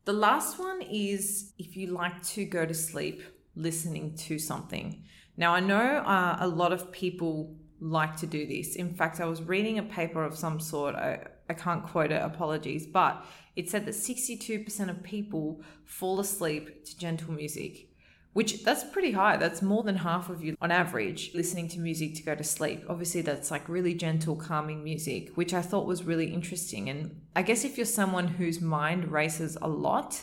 The 0.06 0.14
last 0.14 0.60
one 0.60 0.82
is 0.82 1.54
if 1.58 1.78
you 1.78 1.88
like 1.88 2.22
to 2.36 2.46
go 2.46 2.66
to 2.66 2.74
sleep 2.74 3.22
listening 3.56 4.16
to 4.28 4.40
something. 4.40 5.04
Now, 5.38 5.54
I 5.54 5.60
know 5.60 5.88
uh, 6.16 6.38
a 6.40 6.48
lot 6.48 6.72
of 6.74 6.92
people 6.92 7.56
like 7.80 8.16
to 8.18 8.28
do 8.28 8.46
this. 8.46 8.76
In 8.76 8.94
fact, 8.94 9.20
I 9.20 9.26
was 9.26 9.42
reading 9.42 9.80
a 9.80 9.84
paper 9.84 10.24
of 10.24 10.38
some 10.38 10.60
sort. 10.60 10.96
I, 10.96 11.28
I 11.50 11.54
can't 11.54 11.84
quote 11.84 12.12
it, 12.12 12.22
apologies, 12.22 12.86
but 12.86 13.26
it 13.56 13.70
said 13.70 13.86
that 13.86 13.96
62% 13.96 14.90
of 14.90 15.04
people 15.04 15.62
fall 15.86 16.20
asleep 16.20 16.86
to 16.86 16.98
gentle 16.98 17.34
music, 17.34 17.90
which 18.34 18.64
that's 18.64 18.84
pretty 18.84 19.12
high. 19.12 19.36
That's 19.38 19.62
more 19.62 19.84
than 19.84 19.98
half 19.98 20.30
of 20.30 20.44
you 20.44 20.56
on 20.62 20.72
average 20.72 21.32
listening 21.34 21.68
to 21.70 21.80
music 21.80 22.16
to 22.16 22.24
go 22.24 22.34
to 22.34 22.44
sleep. 22.44 22.84
Obviously, 22.88 23.22
that's 23.22 23.52
like 23.52 23.68
really 23.68 23.94
gentle, 23.94 24.36
calming 24.36 24.84
music, 24.84 25.32
which 25.36 25.54
I 25.54 25.62
thought 25.62 25.86
was 25.86 26.04
really 26.04 26.34
interesting. 26.34 26.90
And 26.90 27.22
I 27.36 27.42
guess 27.42 27.66
if 27.66 27.78
you're 27.78 27.86
someone 27.86 28.28
whose 28.28 28.62
mind 28.62 29.12
races 29.12 29.58
a 29.62 29.68
lot, 29.68 30.22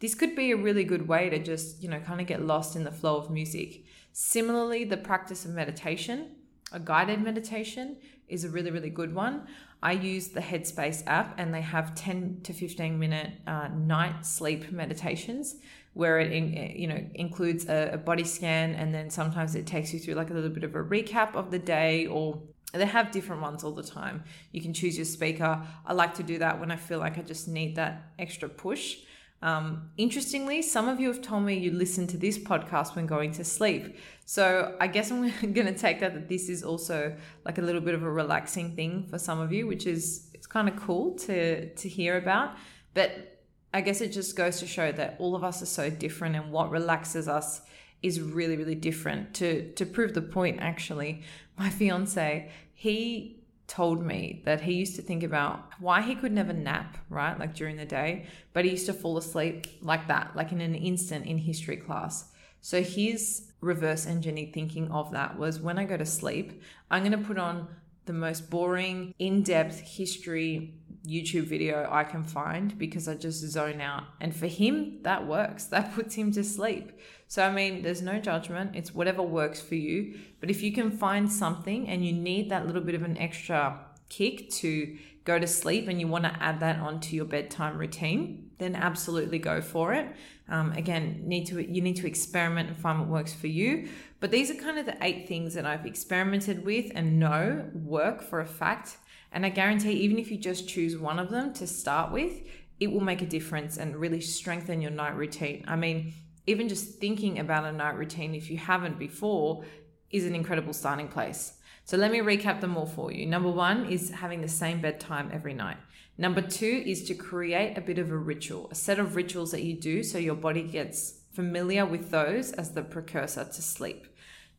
this 0.00 0.14
could 0.14 0.34
be 0.34 0.50
a 0.50 0.56
really 0.56 0.84
good 0.84 1.06
way 1.06 1.28
to 1.28 1.38
just, 1.38 1.82
you 1.82 1.88
know, 1.90 2.00
kind 2.00 2.20
of 2.20 2.26
get 2.26 2.42
lost 2.42 2.76
in 2.76 2.84
the 2.84 2.90
flow 2.90 3.16
of 3.16 3.30
music. 3.30 3.84
Similarly, 4.12 4.84
the 4.84 4.96
practice 4.96 5.44
of 5.44 5.50
meditation, 5.50 6.36
a 6.72 6.80
guided 6.80 7.20
meditation, 7.20 7.98
is 8.26 8.44
a 8.44 8.48
really, 8.48 8.70
really 8.70 8.90
good 8.90 9.14
one. 9.14 9.46
I 9.82 9.92
use 9.92 10.28
the 10.28 10.40
Headspace 10.40 11.02
app 11.06 11.34
and 11.38 11.54
they 11.54 11.62
have 11.62 11.94
10 11.94 12.40
to 12.44 12.52
15 12.52 12.98
minute 12.98 13.32
uh, 13.46 13.68
night 13.68 14.26
sleep 14.26 14.70
meditations 14.70 15.56
where 15.94 16.20
it 16.20 16.32
in, 16.32 16.52
you 16.76 16.86
know 16.86 17.04
includes 17.14 17.68
a, 17.68 17.90
a 17.94 17.98
body 17.98 18.24
scan 18.24 18.74
and 18.74 18.94
then 18.94 19.10
sometimes 19.10 19.54
it 19.54 19.66
takes 19.66 19.92
you 19.92 19.98
through 19.98 20.14
like 20.14 20.30
a 20.30 20.34
little 20.34 20.50
bit 20.50 20.64
of 20.64 20.74
a 20.74 20.82
recap 20.82 21.34
of 21.34 21.50
the 21.50 21.58
day 21.58 22.06
or 22.06 22.40
they 22.72 22.86
have 22.86 23.10
different 23.10 23.42
ones 23.42 23.64
all 23.64 23.72
the 23.72 23.82
time. 23.82 24.22
You 24.52 24.62
can 24.62 24.72
choose 24.72 24.96
your 24.96 25.04
speaker. 25.04 25.66
I 25.84 25.92
like 25.92 26.14
to 26.14 26.22
do 26.22 26.38
that 26.38 26.60
when 26.60 26.70
I 26.70 26.76
feel 26.76 26.98
like 26.98 27.18
I 27.18 27.22
just 27.22 27.48
need 27.48 27.76
that 27.76 28.12
extra 28.18 28.48
push. 28.48 28.98
Um, 29.42 29.90
interestingly, 29.96 30.60
some 30.60 30.88
of 30.88 31.00
you 31.00 31.08
have 31.08 31.22
told 31.22 31.44
me 31.44 31.56
you 31.56 31.72
listen 31.72 32.06
to 32.08 32.18
this 32.18 32.38
podcast 32.38 32.94
when 32.94 33.06
going 33.06 33.32
to 33.32 33.44
sleep. 33.44 33.96
So 34.26 34.76
I 34.80 34.86
guess 34.86 35.10
I'm 35.10 35.30
going 35.52 35.66
to 35.66 35.76
take 35.76 36.00
that 36.00 36.14
that 36.14 36.28
this 36.28 36.48
is 36.48 36.62
also 36.62 37.16
like 37.44 37.58
a 37.58 37.62
little 37.62 37.80
bit 37.80 37.94
of 37.94 38.02
a 38.02 38.10
relaxing 38.10 38.76
thing 38.76 39.06
for 39.08 39.18
some 39.18 39.40
of 39.40 39.52
you, 39.52 39.66
which 39.66 39.86
is 39.86 40.30
it's 40.34 40.46
kind 40.46 40.68
of 40.68 40.76
cool 40.76 41.16
to 41.20 41.72
to 41.74 41.88
hear 41.88 42.16
about. 42.18 42.56
But 42.92 43.38
I 43.72 43.80
guess 43.80 44.00
it 44.00 44.08
just 44.08 44.36
goes 44.36 44.58
to 44.60 44.66
show 44.66 44.92
that 44.92 45.16
all 45.18 45.34
of 45.34 45.44
us 45.44 45.62
are 45.62 45.66
so 45.66 45.90
different, 45.90 46.36
and 46.36 46.52
what 46.52 46.70
relaxes 46.70 47.28
us 47.28 47.62
is 48.02 48.20
really 48.20 48.56
really 48.56 48.74
different. 48.74 49.34
To 49.34 49.72
to 49.72 49.86
prove 49.86 50.12
the 50.12 50.22
point, 50.22 50.58
actually, 50.60 51.22
my 51.58 51.70
fiance 51.70 52.50
he 52.74 53.39
told 53.70 54.04
me 54.04 54.42
that 54.44 54.60
he 54.60 54.72
used 54.72 54.96
to 54.96 55.02
think 55.02 55.22
about 55.22 55.70
why 55.78 56.02
he 56.02 56.16
could 56.16 56.32
never 56.32 56.52
nap, 56.52 56.98
right? 57.08 57.38
Like 57.38 57.54
during 57.54 57.76
the 57.76 57.84
day, 57.84 58.26
but 58.52 58.64
he 58.64 58.72
used 58.72 58.86
to 58.86 58.92
fall 58.92 59.16
asleep 59.16 59.68
like 59.80 60.08
that, 60.08 60.34
like 60.34 60.50
in 60.50 60.60
an 60.60 60.74
instant 60.74 61.24
in 61.24 61.38
history 61.38 61.76
class. 61.76 62.32
So 62.60 62.82
his 62.82 63.52
reverse 63.60 64.08
engineered 64.08 64.52
thinking 64.52 64.90
of 64.90 65.12
that 65.12 65.38
was 65.38 65.60
when 65.60 65.78
I 65.78 65.84
go 65.84 65.96
to 65.96 66.04
sleep, 66.04 66.62
I'm 66.90 67.04
going 67.04 67.18
to 67.18 67.26
put 67.26 67.38
on 67.38 67.68
the 68.06 68.12
most 68.12 68.50
boring, 68.50 69.14
in 69.20 69.44
depth 69.44 69.78
history 69.78 70.74
YouTube 71.06 71.44
video 71.44 71.88
I 71.90 72.02
can 72.02 72.24
find 72.24 72.76
because 72.76 73.06
I 73.06 73.14
just 73.14 73.40
zone 73.40 73.80
out. 73.80 74.04
And 74.20 74.34
for 74.34 74.48
him, 74.48 74.98
that 75.02 75.28
works. 75.28 75.66
That 75.66 75.94
puts 75.94 76.16
him 76.16 76.32
to 76.32 76.42
sleep. 76.42 76.90
So, 77.30 77.44
I 77.44 77.52
mean, 77.52 77.82
there's 77.82 78.02
no 78.02 78.18
judgment. 78.18 78.74
It's 78.74 78.92
whatever 78.92 79.22
works 79.22 79.60
for 79.60 79.76
you. 79.76 80.18
But 80.40 80.50
if 80.50 80.64
you 80.64 80.72
can 80.72 80.90
find 80.90 81.30
something 81.30 81.88
and 81.88 82.04
you 82.04 82.12
need 82.12 82.50
that 82.50 82.66
little 82.66 82.82
bit 82.82 82.96
of 82.96 83.04
an 83.04 83.16
extra 83.18 83.78
kick 84.08 84.50
to 84.50 84.98
go 85.24 85.38
to 85.38 85.46
sleep 85.46 85.86
and 85.86 86.00
you 86.00 86.08
want 86.08 86.24
to 86.24 86.36
add 86.42 86.58
that 86.58 86.80
onto 86.80 87.14
your 87.14 87.24
bedtime 87.24 87.78
routine, 87.78 88.50
then 88.58 88.74
absolutely 88.74 89.38
go 89.38 89.60
for 89.60 89.92
it. 89.92 90.08
Um, 90.48 90.72
again, 90.72 91.22
need 91.24 91.46
to 91.46 91.62
you 91.62 91.80
need 91.80 91.94
to 91.98 92.08
experiment 92.08 92.68
and 92.68 92.76
find 92.76 92.98
what 92.98 93.08
works 93.08 93.32
for 93.32 93.46
you. 93.46 93.88
But 94.18 94.32
these 94.32 94.50
are 94.50 94.54
kind 94.54 94.80
of 94.80 94.86
the 94.86 94.96
eight 95.00 95.28
things 95.28 95.54
that 95.54 95.64
I've 95.64 95.86
experimented 95.86 96.64
with 96.64 96.90
and 96.96 97.20
know 97.20 97.70
work 97.72 98.22
for 98.22 98.40
a 98.40 98.44
fact. 98.44 98.98
And 99.30 99.46
I 99.46 99.50
guarantee, 99.50 99.92
even 99.92 100.18
if 100.18 100.32
you 100.32 100.36
just 100.36 100.68
choose 100.68 100.98
one 100.98 101.20
of 101.20 101.30
them 101.30 101.52
to 101.52 101.68
start 101.68 102.10
with, 102.10 102.40
it 102.80 102.90
will 102.90 103.02
make 103.02 103.22
a 103.22 103.26
difference 103.26 103.76
and 103.76 103.94
really 103.94 104.20
strengthen 104.20 104.82
your 104.82 104.90
night 104.90 105.14
routine. 105.14 105.64
I 105.68 105.76
mean, 105.76 106.12
even 106.50 106.68
just 106.68 106.98
thinking 106.98 107.38
about 107.38 107.64
a 107.64 107.72
night 107.72 107.96
routine, 107.96 108.34
if 108.34 108.50
you 108.50 108.58
haven't 108.58 108.98
before, 108.98 109.64
is 110.10 110.26
an 110.26 110.34
incredible 110.34 110.72
starting 110.72 111.06
place. 111.06 111.54
So 111.84 111.96
let 111.96 112.10
me 112.10 112.18
recap 112.18 112.60
them 112.60 112.76
all 112.76 112.86
for 112.86 113.12
you. 113.12 113.24
Number 113.24 113.50
one 113.50 113.86
is 113.86 114.10
having 114.10 114.40
the 114.40 114.48
same 114.48 114.80
bedtime 114.80 115.30
every 115.32 115.54
night. 115.54 115.76
Number 116.18 116.42
two 116.42 116.82
is 116.84 117.04
to 117.04 117.14
create 117.14 117.78
a 117.78 117.80
bit 117.80 117.98
of 117.98 118.10
a 118.10 118.16
ritual, 118.16 118.68
a 118.70 118.74
set 118.74 118.98
of 118.98 119.14
rituals 119.16 119.52
that 119.52 119.62
you 119.62 119.74
do 119.74 120.02
so 120.02 120.18
your 120.18 120.34
body 120.34 120.62
gets 120.62 121.20
familiar 121.32 121.86
with 121.86 122.10
those 122.10 122.52
as 122.52 122.72
the 122.72 122.82
precursor 122.82 123.44
to 123.44 123.62
sleep. 123.62 124.06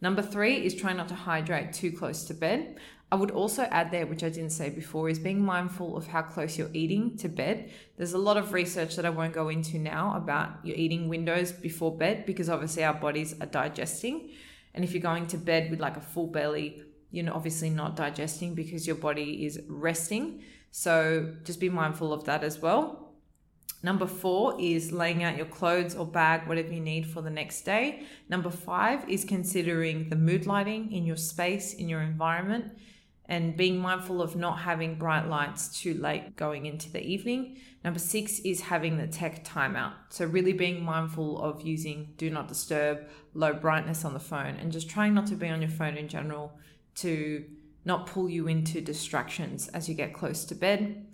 Number 0.01 0.23
three 0.23 0.65
is 0.65 0.73
try 0.73 0.93
not 0.93 1.07
to 1.09 1.15
hydrate 1.15 1.73
too 1.73 1.91
close 1.91 2.23
to 2.25 2.33
bed. 2.33 2.79
I 3.11 3.15
would 3.15 3.31
also 3.31 3.63
add 3.63 3.91
there, 3.91 4.07
which 4.07 4.23
I 4.23 4.29
didn't 4.29 4.51
say 4.51 4.69
before, 4.69 5.09
is 5.09 5.19
being 5.19 5.43
mindful 5.43 5.97
of 5.97 6.07
how 6.07 6.21
close 6.21 6.57
you're 6.57 6.69
eating 6.73 7.17
to 7.17 7.27
bed. 7.27 7.69
There's 7.97 8.13
a 8.13 8.17
lot 8.17 8.37
of 8.37 8.53
research 8.53 8.95
that 8.95 9.05
I 9.05 9.09
won't 9.09 9.33
go 9.33 9.49
into 9.49 9.77
now 9.77 10.15
about 10.15 10.65
your 10.65 10.77
eating 10.77 11.09
windows 11.09 11.51
before 11.51 11.95
bed 11.95 12.25
because 12.25 12.49
obviously 12.49 12.83
our 12.83 12.93
bodies 12.93 13.35
are 13.41 13.47
digesting. 13.47 14.31
And 14.73 14.83
if 14.83 14.93
you're 14.93 15.01
going 15.01 15.27
to 15.27 15.37
bed 15.37 15.69
with 15.69 15.81
like 15.81 15.97
a 15.97 16.01
full 16.01 16.27
belly, 16.27 16.83
you're 17.11 17.33
obviously 17.33 17.69
not 17.69 17.97
digesting 17.97 18.55
because 18.55 18.87
your 18.87 18.95
body 18.95 19.45
is 19.45 19.59
resting. 19.67 20.41
So 20.71 21.35
just 21.43 21.59
be 21.59 21.69
mindful 21.69 22.13
of 22.13 22.23
that 22.23 22.45
as 22.45 22.59
well. 22.59 23.10
Number 23.83 24.05
four 24.05 24.59
is 24.59 24.91
laying 24.91 25.23
out 25.23 25.37
your 25.37 25.47
clothes 25.47 25.95
or 25.95 26.05
bag, 26.05 26.47
whatever 26.47 26.71
you 26.71 26.81
need 26.81 27.07
for 27.07 27.21
the 27.21 27.29
next 27.29 27.61
day. 27.61 28.03
Number 28.29 28.49
five 28.51 29.09
is 29.09 29.25
considering 29.25 30.09
the 30.09 30.15
mood 30.15 30.45
lighting 30.45 30.91
in 30.91 31.05
your 31.05 31.15
space, 31.17 31.73
in 31.73 31.89
your 31.89 32.01
environment 32.01 32.73
and 33.31 33.55
being 33.55 33.77
mindful 33.77 34.21
of 34.21 34.35
not 34.35 34.59
having 34.59 34.95
bright 34.95 35.25
lights 35.25 35.69
too 35.79 35.93
late 35.93 36.35
going 36.35 36.65
into 36.65 36.91
the 36.91 37.01
evening. 37.01 37.57
Number 37.81 37.97
six 37.97 38.39
is 38.39 38.59
having 38.59 38.97
the 38.97 39.07
tech 39.07 39.45
timeout. 39.45 39.93
So, 40.09 40.25
really 40.25 40.51
being 40.51 40.83
mindful 40.83 41.41
of 41.41 41.61
using 41.61 42.13
do 42.17 42.29
not 42.29 42.49
disturb, 42.49 43.07
low 43.33 43.53
brightness 43.53 44.03
on 44.03 44.13
the 44.13 44.19
phone, 44.19 44.57
and 44.57 44.69
just 44.69 44.89
trying 44.89 45.13
not 45.13 45.27
to 45.27 45.35
be 45.35 45.47
on 45.47 45.61
your 45.61 45.71
phone 45.71 45.95
in 45.95 46.09
general 46.09 46.59
to 46.95 47.45
not 47.85 48.05
pull 48.05 48.29
you 48.29 48.49
into 48.49 48.81
distractions 48.81 49.69
as 49.69 49.87
you 49.87 49.95
get 49.95 50.13
close 50.13 50.43
to 50.45 50.53
bed. 50.53 51.05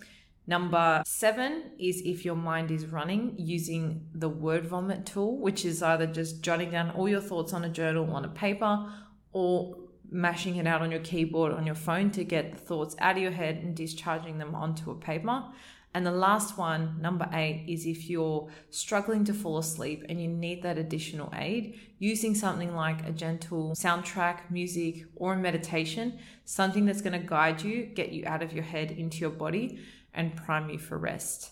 Number 0.50 1.04
seven 1.06 1.72
is 1.78 2.02
if 2.06 2.24
your 2.24 2.36
mind 2.36 2.72
is 2.72 2.86
running 2.86 3.36
using 3.38 4.08
the 4.14 4.30
word 4.30 4.66
vomit 4.66 5.06
tool, 5.06 5.38
which 5.38 5.66
is 5.66 5.84
either 5.84 6.08
just 6.08 6.42
jotting 6.42 6.72
down 6.72 6.92
all 6.92 7.10
your 7.10 7.20
thoughts 7.20 7.52
on 7.52 7.66
a 7.66 7.70
journal 7.70 8.10
on 8.16 8.24
a 8.24 8.30
paper 8.30 8.90
or 9.34 9.76
mashing 10.10 10.56
it 10.56 10.66
out 10.66 10.82
on 10.82 10.90
your 10.90 11.02
keyboard 11.02 11.52
on 11.52 11.66
your 11.66 11.76
phone 11.76 12.12
to 12.12 12.24
get 12.24 12.54
the 12.54 12.58
thoughts 12.58 12.96
out 13.00 13.18
of 13.18 13.22
your 13.22 13.32
head 13.32 13.58
and 13.58 13.76
discharging 13.76 14.38
them 14.38 14.56
onto 14.56 14.90
a 14.90 14.96
paper. 14.96 15.44
And 15.94 16.06
the 16.06 16.12
last 16.12 16.58
one, 16.58 17.02
number 17.02 17.28
eight, 17.34 17.66
is 17.68 17.86
if 17.86 18.10
you're 18.10 18.50
struggling 18.70 19.26
to 19.26 19.34
fall 19.34 19.58
asleep 19.58 20.06
and 20.08 20.22
you 20.22 20.28
need 20.28 20.62
that 20.62 20.78
additional 20.78 21.34
aid, 21.36 21.80
using 21.98 22.36
something 22.36 22.76
like 22.76 23.08
a 23.08 23.12
gentle 23.12 23.72
soundtrack, 23.72 24.52
music, 24.52 25.06
or 25.16 25.34
a 25.34 25.38
meditation, 25.38 26.20
something 26.46 26.86
that's 26.86 27.02
going 27.02 27.20
to 27.20 27.28
guide 27.28 27.64
you, 27.64 27.86
get 27.86 28.12
you 28.12 28.24
out 28.28 28.44
of 28.44 28.54
your 28.54 28.64
head 28.64 28.92
into 28.92 29.18
your 29.18 29.32
body, 29.32 29.80
and 30.18 30.36
prime 30.36 30.70
you 30.70 30.78
for 30.78 30.98
rest. 30.98 31.52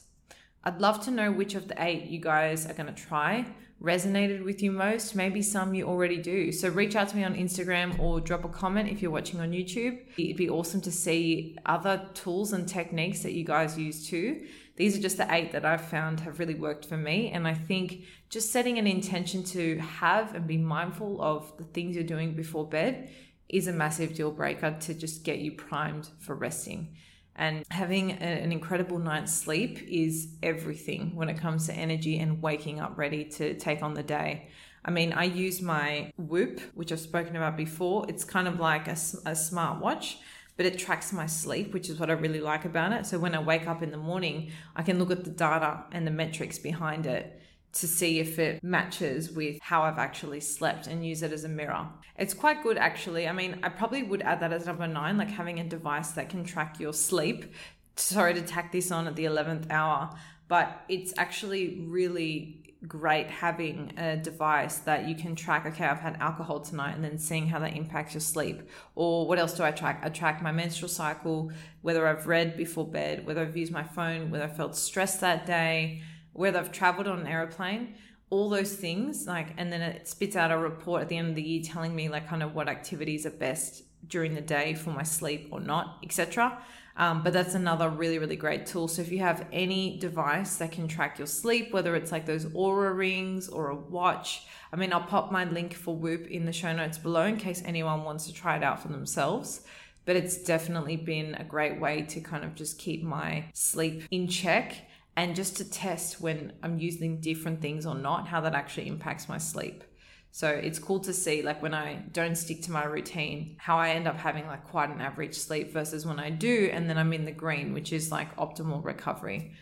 I'd 0.65 0.81
love 0.81 1.01
to 1.05 1.11
know 1.11 1.31
which 1.31 1.55
of 1.55 1.69
the 1.69 1.81
eight 1.81 2.05
you 2.05 2.19
guys 2.19 2.65
are 2.65 2.73
going 2.73 2.93
to 2.93 3.01
try 3.01 3.45
resonated 3.81 4.43
with 4.43 4.63
you 4.63 4.71
most. 4.71 5.15
Maybe 5.15 5.41
some 5.41 5.73
you 5.73 5.85
already 5.85 6.17
do. 6.17 6.51
So 6.51 6.69
reach 6.69 6.95
out 6.95 7.09
to 7.09 7.15
me 7.15 7.23
on 7.23 7.35
Instagram 7.35 7.99
or 7.99 8.19
drop 8.19 8.45
a 8.45 8.49
comment 8.49 8.89
if 8.89 9.01
you're 9.01 9.11
watching 9.11 9.39
on 9.39 9.51
YouTube. 9.51 9.99
It'd 10.17 10.37
be 10.37 10.49
awesome 10.49 10.81
to 10.81 10.91
see 10.91 11.57
other 11.65 12.09
tools 12.13 12.53
and 12.53 12.67
techniques 12.67 13.21
that 13.21 13.33
you 13.33 13.43
guys 13.43 13.77
use 13.77 14.07
too. 14.07 14.45
These 14.77 14.97
are 14.97 15.01
just 15.01 15.17
the 15.17 15.31
eight 15.33 15.51
that 15.51 15.65
I've 15.65 15.87
found 15.87 16.21
have 16.21 16.39
really 16.39 16.55
worked 16.55 16.85
for 16.85 16.97
me. 16.97 17.31
And 17.31 17.47
I 17.47 17.53
think 17.53 18.03
just 18.29 18.51
setting 18.51 18.77
an 18.77 18.87
intention 18.87 19.43
to 19.43 19.77
have 19.79 20.35
and 20.35 20.47
be 20.47 20.57
mindful 20.57 21.21
of 21.21 21.55
the 21.57 21.63
things 21.63 21.95
you're 21.95 22.03
doing 22.03 22.33
before 22.33 22.67
bed 22.67 23.09
is 23.47 23.67
a 23.67 23.73
massive 23.73 24.15
deal 24.15 24.31
breaker 24.31 24.75
to 24.81 24.93
just 24.93 25.23
get 25.23 25.39
you 25.39 25.51
primed 25.51 26.09
for 26.19 26.35
resting. 26.35 26.95
And 27.35 27.65
having 27.69 28.11
a, 28.11 28.15
an 28.15 28.51
incredible 28.51 28.97
night's 28.97 29.33
sleep 29.33 29.79
is 29.87 30.29
everything 30.41 31.15
when 31.15 31.29
it 31.29 31.37
comes 31.37 31.67
to 31.67 31.73
energy 31.73 32.19
and 32.19 32.41
waking 32.41 32.79
up 32.79 32.97
ready 32.97 33.25
to 33.25 33.53
take 33.55 33.83
on 33.83 33.93
the 33.93 34.03
day. 34.03 34.49
I 34.83 34.91
mean, 34.91 35.13
I 35.13 35.25
use 35.25 35.61
my 35.61 36.11
Whoop, 36.17 36.61
which 36.75 36.91
I've 36.91 36.99
spoken 36.99 37.35
about 37.35 37.57
before. 37.57 38.05
It's 38.07 38.23
kind 38.23 38.47
of 38.47 38.59
like 38.59 38.87
a, 38.87 38.91
a 38.91 39.33
smartwatch, 39.33 40.15
but 40.57 40.65
it 40.65 40.77
tracks 40.77 41.11
my 41.11 41.25
sleep, 41.25 41.73
which 41.73 41.89
is 41.89 41.99
what 41.99 42.09
I 42.09 42.13
really 42.13 42.39
like 42.39 42.65
about 42.65 42.93
it. 42.93 43.05
So 43.05 43.19
when 43.19 43.35
I 43.35 43.39
wake 43.39 43.67
up 43.67 43.81
in 43.81 43.91
the 43.91 43.97
morning, 43.97 44.51
I 44.75 44.83
can 44.83 44.99
look 44.99 45.11
at 45.11 45.23
the 45.23 45.31
data 45.31 45.83
and 45.91 46.05
the 46.05 46.11
metrics 46.11 46.59
behind 46.59 47.05
it 47.07 47.41
to 47.75 47.87
see 47.87 48.19
if 48.19 48.39
it 48.39 48.63
matches 48.63 49.31
with 49.31 49.59
how 49.61 49.83
I've 49.83 49.97
actually 49.97 50.39
slept 50.39 50.87
and 50.87 51.05
use 51.05 51.21
it 51.21 51.33
as 51.33 51.43
a 51.43 51.49
mirror. 51.49 51.87
It's 52.17 52.33
quite 52.33 52.63
good 52.63 52.77
actually. 52.77 53.27
I 53.27 53.33
mean, 53.33 53.59
I 53.63 53.69
probably 53.69 54.01
would 54.03 54.21
add 54.21 54.39
that 54.39 54.53
as 54.53 54.65
number 54.65 54.87
nine, 54.87 55.17
like 55.17 55.29
having 55.29 55.59
a 55.59 55.63
device 55.63 56.11
that 56.11 56.29
can 56.29 56.45
track 56.45 56.79
your 56.79 56.93
sleep. 56.93 57.53
Sorry 57.97 58.33
to 58.33 58.41
tack 58.41 58.71
this 58.71 58.91
on 58.91 59.07
at 59.07 59.15
the 59.15 59.25
11th 59.25 59.69
hour, 59.69 60.15
but 60.47 60.83
it's 60.87 61.13
actually 61.17 61.81
really 61.87 62.61
great 62.87 63.27
having 63.27 63.91
a 63.97 64.15
device 64.15 64.77
that 64.79 65.07
you 65.07 65.15
can 65.15 65.35
track 65.35 65.65
okay 65.65 65.85
i've 65.85 65.99
had 65.99 66.15
alcohol 66.19 66.59
tonight 66.59 66.93
and 66.93 67.03
then 67.03 67.17
seeing 67.17 67.47
how 67.47 67.57
that 67.57 67.75
impacts 67.75 68.13
your 68.13 68.21
sleep 68.21 68.69
or 68.93 69.27
what 69.27 69.39
else 69.39 69.53
do 69.53 69.63
i 69.63 69.71
track 69.71 70.01
i 70.03 70.09
track 70.09 70.43
my 70.43 70.51
menstrual 70.51 70.89
cycle 70.89 71.51
whether 71.81 72.05
i've 72.05 72.27
read 72.27 72.55
before 72.55 72.85
bed 72.85 73.25
whether 73.25 73.41
i've 73.41 73.57
used 73.57 73.71
my 73.71 73.81
phone 73.81 74.29
whether 74.29 74.43
i 74.43 74.47
felt 74.47 74.75
stressed 74.75 75.21
that 75.21 75.47
day 75.47 75.99
whether 76.35 76.59
I've 76.59 76.71
traveled 76.71 77.07
on 77.07 77.21
an 77.21 77.27
aeroplane, 77.27 77.95
all 78.29 78.49
those 78.49 78.73
things, 78.75 79.27
like, 79.27 79.49
and 79.57 79.71
then 79.71 79.81
it 79.81 80.07
spits 80.07 80.35
out 80.35 80.51
a 80.51 80.57
report 80.57 81.01
at 81.01 81.09
the 81.09 81.17
end 81.17 81.29
of 81.29 81.35
the 81.35 81.41
year 81.41 81.61
telling 81.63 81.95
me, 81.95 82.09
like, 82.09 82.27
kind 82.27 82.43
of 82.43 82.53
what 82.53 82.67
activities 82.67 83.25
are 83.25 83.31
best 83.31 83.83
during 84.07 84.35
the 84.35 84.41
day 84.41 84.73
for 84.73 84.89
my 84.89 85.03
sleep 85.03 85.47
or 85.51 85.59
not, 85.59 85.99
etc. 86.03 86.57
Um, 86.97 87.23
but 87.23 87.33
that's 87.33 87.55
another 87.55 87.89
really, 87.89 88.19
really 88.19 88.35
great 88.35 88.65
tool. 88.65 88.87
So 88.87 89.01
if 89.01 89.11
you 89.11 89.19
have 89.19 89.45
any 89.51 89.97
device 89.99 90.57
that 90.57 90.71
can 90.71 90.87
track 90.87 91.17
your 91.17 91.27
sleep, 91.27 91.71
whether 91.73 91.95
it's 91.95 92.11
like 92.11 92.25
those 92.25 92.45
Oura 92.47 92.95
rings 92.95 93.47
or 93.47 93.69
a 93.69 93.75
watch, 93.75 94.43
I 94.71 94.77
mean, 94.77 94.93
I'll 94.93 95.01
pop 95.01 95.31
my 95.31 95.45
link 95.45 95.73
for 95.73 95.95
Whoop 95.95 96.27
in 96.27 96.45
the 96.45 96.53
show 96.53 96.73
notes 96.73 96.97
below 96.97 97.23
in 97.23 97.37
case 97.37 97.61
anyone 97.65 98.03
wants 98.03 98.25
to 98.27 98.33
try 98.33 98.55
it 98.55 98.63
out 98.63 98.81
for 98.81 98.87
themselves. 98.87 99.61
But 100.05 100.15
it's 100.15 100.37
definitely 100.37 100.97
been 100.97 101.35
a 101.35 101.43
great 101.43 101.79
way 101.79 102.03
to 102.03 102.21
kind 102.21 102.43
of 102.43 102.55
just 102.55 102.77
keep 102.77 103.03
my 103.03 103.45
sleep 103.53 104.03
in 104.11 104.27
check 104.27 104.75
and 105.17 105.35
just 105.35 105.57
to 105.57 105.69
test 105.69 106.19
when 106.19 106.53
I'm 106.61 106.79
using 106.79 107.21
different 107.21 107.61
things 107.61 107.85
or 107.85 107.95
not, 107.95 108.27
how 108.27 108.41
that 108.41 108.53
actually 108.53 108.87
impacts 108.87 109.29
my 109.29 109.37
sleep. 109.37 109.83
So 110.31 110.49
it's 110.49 110.79
cool 110.79 110.99
to 110.99 111.13
see, 111.13 111.41
like, 111.41 111.61
when 111.61 111.73
I 111.73 112.03
don't 112.11 112.35
stick 112.35 112.61
to 112.63 112.71
my 112.71 112.83
routine, 112.83 113.55
how 113.57 113.77
I 113.77 113.91
end 113.91 114.05
up 114.05 114.17
having 114.17 114.45
like 114.47 114.67
quite 114.67 114.89
an 114.89 114.99
average 114.99 115.35
sleep 115.35 115.71
versus 115.71 116.05
when 116.05 116.19
I 116.19 116.29
do, 116.29 116.69
and 116.73 116.89
then 116.89 116.97
I'm 116.97 117.13
in 117.13 117.23
the 117.23 117.31
green, 117.31 117.73
which 117.73 117.93
is 117.93 118.11
like 118.11 118.35
optimal 118.35 118.83
recovery. 118.83 119.53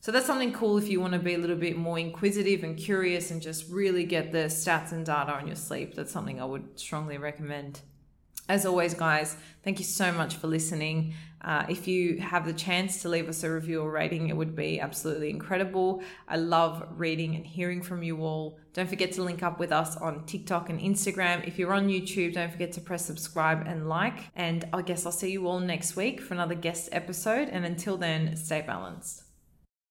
So 0.00 0.12
that's 0.12 0.26
something 0.26 0.52
cool 0.52 0.78
if 0.78 0.88
you 0.88 1.00
want 1.00 1.14
to 1.14 1.18
be 1.18 1.34
a 1.34 1.38
little 1.38 1.56
bit 1.56 1.76
more 1.76 1.98
inquisitive 1.98 2.64
and 2.64 2.76
curious 2.76 3.30
and 3.30 3.40
just 3.40 3.70
really 3.70 4.04
get 4.04 4.32
the 4.32 4.46
stats 4.46 4.92
and 4.92 5.06
data 5.06 5.32
on 5.32 5.46
your 5.46 5.56
sleep. 5.56 5.94
That's 5.94 6.12
something 6.12 6.40
I 6.40 6.44
would 6.44 6.78
strongly 6.78 7.18
recommend. 7.18 7.80
As 8.48 8.64
always, 8.64 8.94
guys, 8.94 9.36
thank 9.64 9.78
you 9.78 9.84
so 9.84 10.12
much 10.12 10.36
for 10.36 10.46
listening. 10.46 11.14
Uh, 11.42 11.64
if 11.68 11.86
you 11.86 12.18
have 12.18 12.46
the 12.46 12.52
chance 12.52 13.02
to 13.02 13.08
leave 13.08 13.28
us 13.28 13.44
a 13.44 13.50
review 13.50 13.80
or 13.80 13.90
rating, 13.90 14.28
it 14.28 14.36
would 14.36 14.54
be 14.56 14.80
absolutely 14.80 15.30
incredible. 15.30 16.02
I 16.28 16.36
love 16.36 16.86
reading 16.96 17.34
and 17.34 17.46
hearing 17.46 17.82
from 17.82 18.02
you 18.02 18.18
all. 18.22 18.58
Don't 18.72 18.88
forget 18.88 19.12
to 19.12 19.22
link 19.22 19.42
up 19.42 19.58
with 19.58 19.70
us 19.72 19.96
on 19.96 20.26
TikTok 20.26 20.70
and 20.70 20.80
Instagram. 20.80 21.46
If 21.46 21.58
you're 21.58 21.72
on 21.72 21.88
YouTube, 21.88 22.34
don't 22.34 22.50
forget 22.50 22.72
to 22.72 22.80
press 22.80 23.04
subscribe 23.04 23.64
and 23.66 23.88
like. 23.88 24.30
And 24.34 24.64
I 24.72 24.82
guess 24.82 25.06
I'll 25.06 25.12
see 25.12 25.30
you 25.30 25.46
all 25.46 25.60
next 25.60 25.94
week 25.96 26.20
for 26.20 26.34
another 26.34 26.54
guest 26.54 26.88
episode. 26.92 27.48
And 27.48 27.64
until 27.64 27.96
then, 27.96 28.36
stay 28.36 28.62
balanced. 28.62 29.25